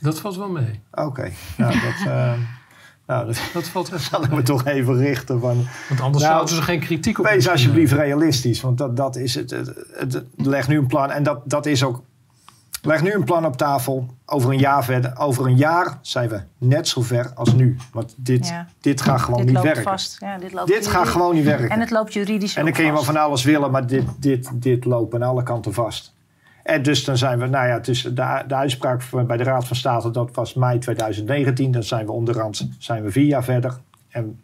[0.00, 0.80] Dat valt wel mee.
[0.92, 2.32] Oké, nou, dat, eh,
[3.06, 5.66] nou, dat Dat valt echt zal ik me toch even richten van...
[5.88, 9.34] Want anders Nou, zouden ze geen kritiek op Wees alsjeblieft realistisch, want dat, dat is
[9.34, 12.02] het, het, het- Leg nu een plan en dat, dat is ook.
[12.82, 14.06] Leg nu een plan op tafel.
[14.26, 15.18] Over een jaar verder.
[15.18, 17.76] Over een jaar zijn we net zo ver als nu.
[17.92, 18.66] Want dit, Ja.
[18.80, 19.84] dit gaat gewoon dit niet loopt werken.
[19.84, 20.16] vast.
[20.20, 21.68] Ja, dit loopt Dit gaat gewoon niet werken.
[21.70, 24.50] En het loopt juridisch En dan kun je wel van alles willen, maar dit, dit,
[24.54, 26.14] dit loopt aan alle kanten vast.
[26.62, 29.42] En dus dan zijn we, nou ja, het is de, de uitspraak van- bij de
[29.42, 31.70] Raad van State, dat was mei 2019.
[31.70, 33.78] Dan zijn we onderhand, zijn we vier jaar verder.
[34.08, 34.40] En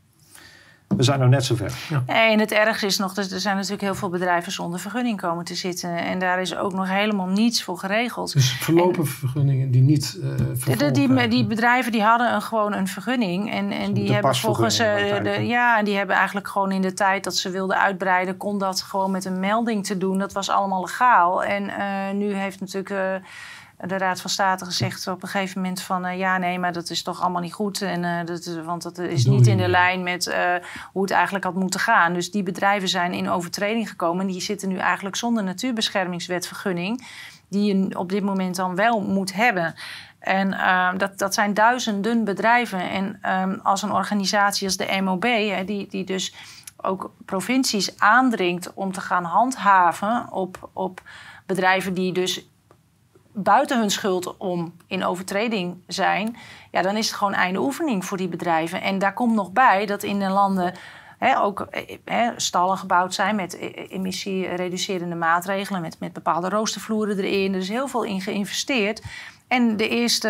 [0.88, 1.72] we zijn nog net zo ver.
[2.06, 5.44] En het ergste is nog, dus er zijn natuurlijk heel veel bedrijven zonder vergunning komen
[5.44, 5.96] te zitten.
[5.96, 8.32] En daar is ook nog helemaal niets voor geregeld.
[8.32, 12.86] Dus verlopen vergunningen die niet eh de- die, die bedrijven die hadden een, gewoon een
[12.88, 13.52] vergunning.
[13.52, 14.78] En, en die de hebben volgens.
[14.78, 15.40] eh, de, eigenlijk.
[15.40, 18.82] ja, en die hebben eigenlijk gewoon in de tijd dat ze wilden uitbreiden, kon dat
[18.82, 20.18] gewoon met een melding te doen.
[20.18, 21.44] Dat was allemaal legaal.
[21.44, 23.20] En eh, nu heeft natuurlijk.
[23.76, 26.72] Eh, de Raad van State gezegd op een gegeven moment van eh, ja, nee, maar
[26.72, 27.82] dat is toch allemaal niet goed.
[27.82, 30.34] En, eh, dat, is- want dat is niet in de lijn met
[30.92, 32.12] hoe het eigenlijk had moeten gaan.
[32.12, 34.26] Dus die bedrijven zijn in overtreding gekomen.
[34.26, 37.06] En die zitten nu eigenlijk zonder natuurbeschermingswetvergunning.
[37.48, 39.74] Die je op dit moment dan wel moet hebben.
[40.18, 42.90] En ehm, dat, dat zijn duizenden bedrijven.
[42.90, 46.34] En ehm, als een organisatie als de MOB, hè, die, die dus
[46.76, 51.00] ook provincies aandringt om te gaan handhaven op, op
[51.46, 52.48] bedrijven die dus
[53.38, 56.36] buiten hun schuld om in overtreding zijn,
[56.70, 58.82] ja, dan is het gewoon einde oefening voor die bedrijven.
[58.82, 60.74] En daar komt nog bij dat in de landen
[61.18, 67.18] hè, ook eh, hè, stallen gebouwd zijn met eh, emissiereducerende maatregelen, met, met bepaalde roostervloeren
[67.18, 67.52] erin.
[67.52, 69.02] Er is heel veel in geïnvesteerd.
[69.48, 70.28] En de eerste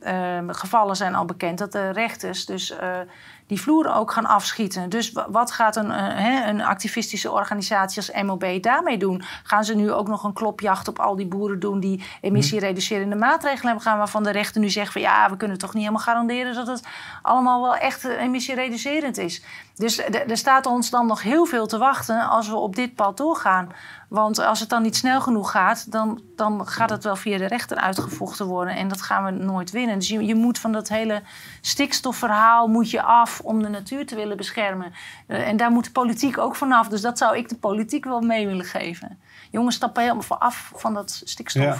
[0.00, 2.98] eh, gevallen zijn al bekend dat de rechters dus eh,
[3.46, 4.88] die vloeren ook gaan afschieten.
[4.88, 9.22] Dus wa- wat gaat een, eh, een activistische organisatie als MOB daarmee doen?
[9.42, 13.64] Gaan ze nu ook nog een klopjacht op al die boeren doen die emissiereducerende maatregelen
[13.66, 16.54] hebben gaan, waarvan de rechter nu zegt van ja, we kunnen toch niet helemaal garanderen
[16.54, 16.82] dat het
[17.22, 19.42] allemaal wel echt eh, emissiereducerend is.
[19.74, 23.16] Dus er staat ons dan nog heel veel te wachten als we op dit pad
[23.16, 23.68] doorgaan.
[24.08, 27.46] Want als het dan niet snel genoeg gaat, dan, dan gaat het wel via de
[27.46, 28.76] rechter uitgevochten worden.
[28.76, 29.98] En dat gaan we nooit winnen.
[29.98, 31.22] Dus je, je moet van dat hele
[31.60, 34.92] stikstofverhaal moet je af om de natuur te willen beschermen.
[35.26, 36.88] Eh, en daar moet de politiek ook vanaf.
[36.88, 39.18] Dus dat zou ik de politiek wel mee willen geven.
[39.50, 41.76] Jongens, stappen helemaal af van dat stikstof Ja.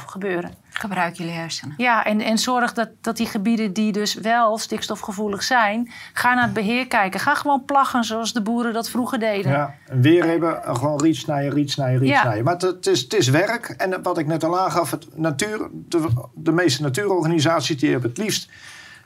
[0.79, 1.75] Gebruik jullie hersenen.
[1.77, 5.91] Ja, en, en zorg dat, dat die gebieden die dus wel stikstofgevoelig zijn...
[6.13, 7.21] ga naar het beheer kijken.
[7.21, 9.53] Ga gewoon plaggen zoals de boeren dat vroeger deden.
[9.53, 12.21] Ja, en weer hebben eh, gewoon riet snijden, riet snijden, riet Ja.
[12.21, 12.45] snijden.
[12.45, 13.69] Maar het, het is, het is werk.
[13.69, 18.19] En wat ik net al aangaf, het natuur, de, de meeste natuurorganisaties die hebben het
[18.19, 18.51] liefst...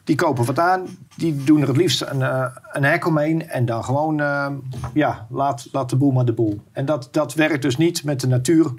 [0.04, 3.48] die kopen wat aan, die doen er het liefst een, eh, een hek omheen...
[3.48, 4.46] en dan gewoon, eh,
[4.94, 6.60] ja, laat, laat de boel maar de boel.
[6.72, 8.72] En dat, dat werkt dus niet met de natuur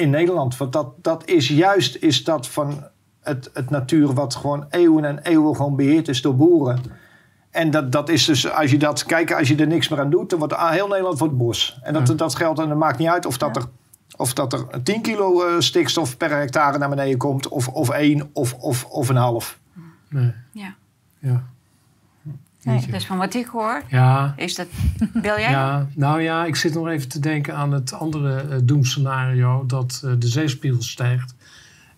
[0.00, 0.56] in Nederland.
[0.56, 2.84] Want dat, dat is juist is dat van
[3.20, 4.12] het, het natuur...
[4.14, 6.98] wat gewoon eeuwen en eeuwen gewoon beheerd is door boeren...
[7.50, 10.10] En dat, dat is dus, als je dat kijkt, als je er niks meer aan
[10.10, 11.78] doet, dan wordt heel Nederland wordt bos.
[11.82, 13.64] En dat, dat geldt, en dat maakt niet uit of dat, er,
[14.16, 18.30] of dat er 10 kilo eh, stikstof per hectare naar beneden komt, of, of één,
[18.32, 19.58] of, of, of een half.
[20.08, 20.74] Nee, Ja.
[21.18, 21.44] ja.
[22.60, 22.90] Jeetje.
[22.92, 24.66] Dus van wat ik hoor, Ja, is dat...
[25.12, 25.50] Wil jij?
[25.50, 29.66] ja, nou ja, ik zit nog even te denken aan het andere eh, doemscenario...
[29.66, 31.34] dat eh, de zeespiegel stijgt.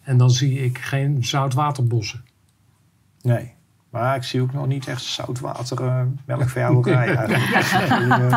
[0.02, 2.24] En dan zie ik geen zoutwaterbossen.
[3.20, 3.52] Nee.
[3.90, 7.42] Maar ik zie ook nog niet echt zoutwater eh melkveehouderij eigenlijk.
[7.42, 8.30] Eh,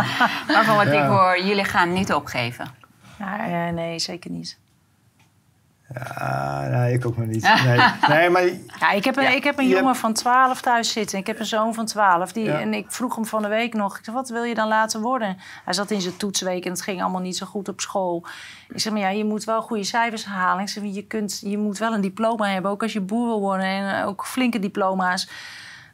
[0.48, 1.04] Maar van wat Ja.
[1.04, 2.66] ik hoor, jullie gaan niet opgeven.
[3.20, 4.58] Ja, eh, nee, zeker niet.
[5.94, 7.44] Ja, nee, ik ook nog niet.
[7.66, 8.46] Nee, nee maar
[8.80, 11.18] Ja, ik heb een, Ja, ik heb een jongen van 12 thuis zitten.
[11.18, 12.32] Ik heb een zoon van 12.
[12.32, 12.60] Die, Ja.
[12.60, 15.02] En ik vroeg hem van de week nog: ik zei, wat wil je dan laten
[15.02, 15.38] worden?
[15.66, 18.26] Hij zat in zijn toetsweek en het ging allemaal niet zo goed op school.
[18.70, 20.62] Ik zeg, maar ja, je moet wel goede cijfers halen.
[20.64, 23.40] Ik zeg, je, kunt, je moet wel een diploma hebben, ook als je boer wil
[23.40, 23.66] worden.
[23.66, 25.30] En ook flinke diploma's.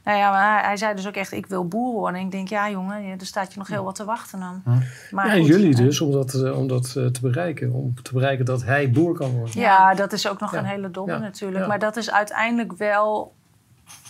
[0.04, 2.20] Nou ja, maar hij, hij zei dus ook echt, ik wil boer worden.
[2.20, 4.62] En ik denk, ja jongen, er staat je nog heel wat te wachten dan.
[5.12, 7.72] Maar Ja, en goed, jullie dus, om dat, eh, om dat eh, te bereiken.
[7.74, 9.60] Om te bereiken dat hij boer kan worden.
[9.60, 10.58] Ja, dat is ook nog Ja.
[10.60, 11.20] een hele domme Ja.
[11.20, 11.62] natuurlijk.
[11.62, 11.68] Ja.
[11.68, 13.34] Maar dat is uiteindelijk wel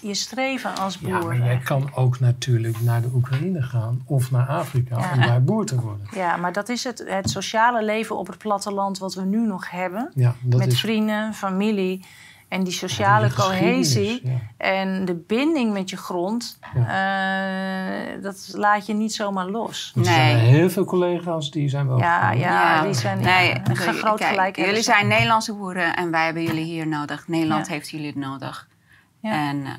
[0.02, 1.10] je streven als boer.
[1.12, 5.12] Ja, maar jij kan ook natuurlijk naar de Oekraïne gaan of naar Afrika Ja.
[5.14, 6.08] om daar boer te worden.
[6.14, 9.70] Ja, maar dat is het, het sociale leven op het platteland wat we nu nog
[9.70, 10.12] hebben.
[10.14, 12.06] Ja, dat met is vrienden, familie
[12.52, 14.22] en die sociale cohesie.
[14.24, 14.32] ja.
[14.58, 19.92] En de binding met je grond, eh, dat laat je niet zomaar los.
[19.96, 20.22] Want er Nee.
[20.32, 24.18] zijn heel veel collega's die zijn wel Ja, ja, die zijn nee, ja, een groot
[24.20, 24.56] kijk, gelijk.
[24.56, 27.28] Jullie zijn Nederlandse boeren en wij hebben jullie hier nodig.
[27.28, 27.74] Nederland Ja.
[27.74, 28.68] heeft jullie nodig.
[29.20, 29.50] Ja.
[29.50, 29.72] En eh,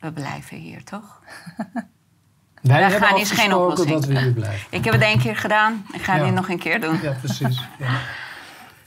[0.00, 1.20] we blijven hier, toch?
[2.62, 3.90] Wij Daar hebben gaan is geen oplossing.
[3.90, 4.66] dat we hier blijven.
[4.70, 5.86] Ik heb het één keer gedaan.
[5.92, 6.98] Ik ga het nog een keer doen.
[7.02, 7.60] Ja, precies.
[7.78, 7.96] Ja.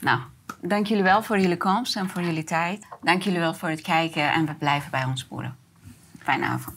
[0.00, 0.18] Nou,
[0.60, 2.86] dank jullie wel voor jullie komst en voor jullie tijd.
[3.02, 5.56] Dank jullie wel voor het kijken en we blijven bij ons boeren.
[6.18, 6.76] Fijne avond.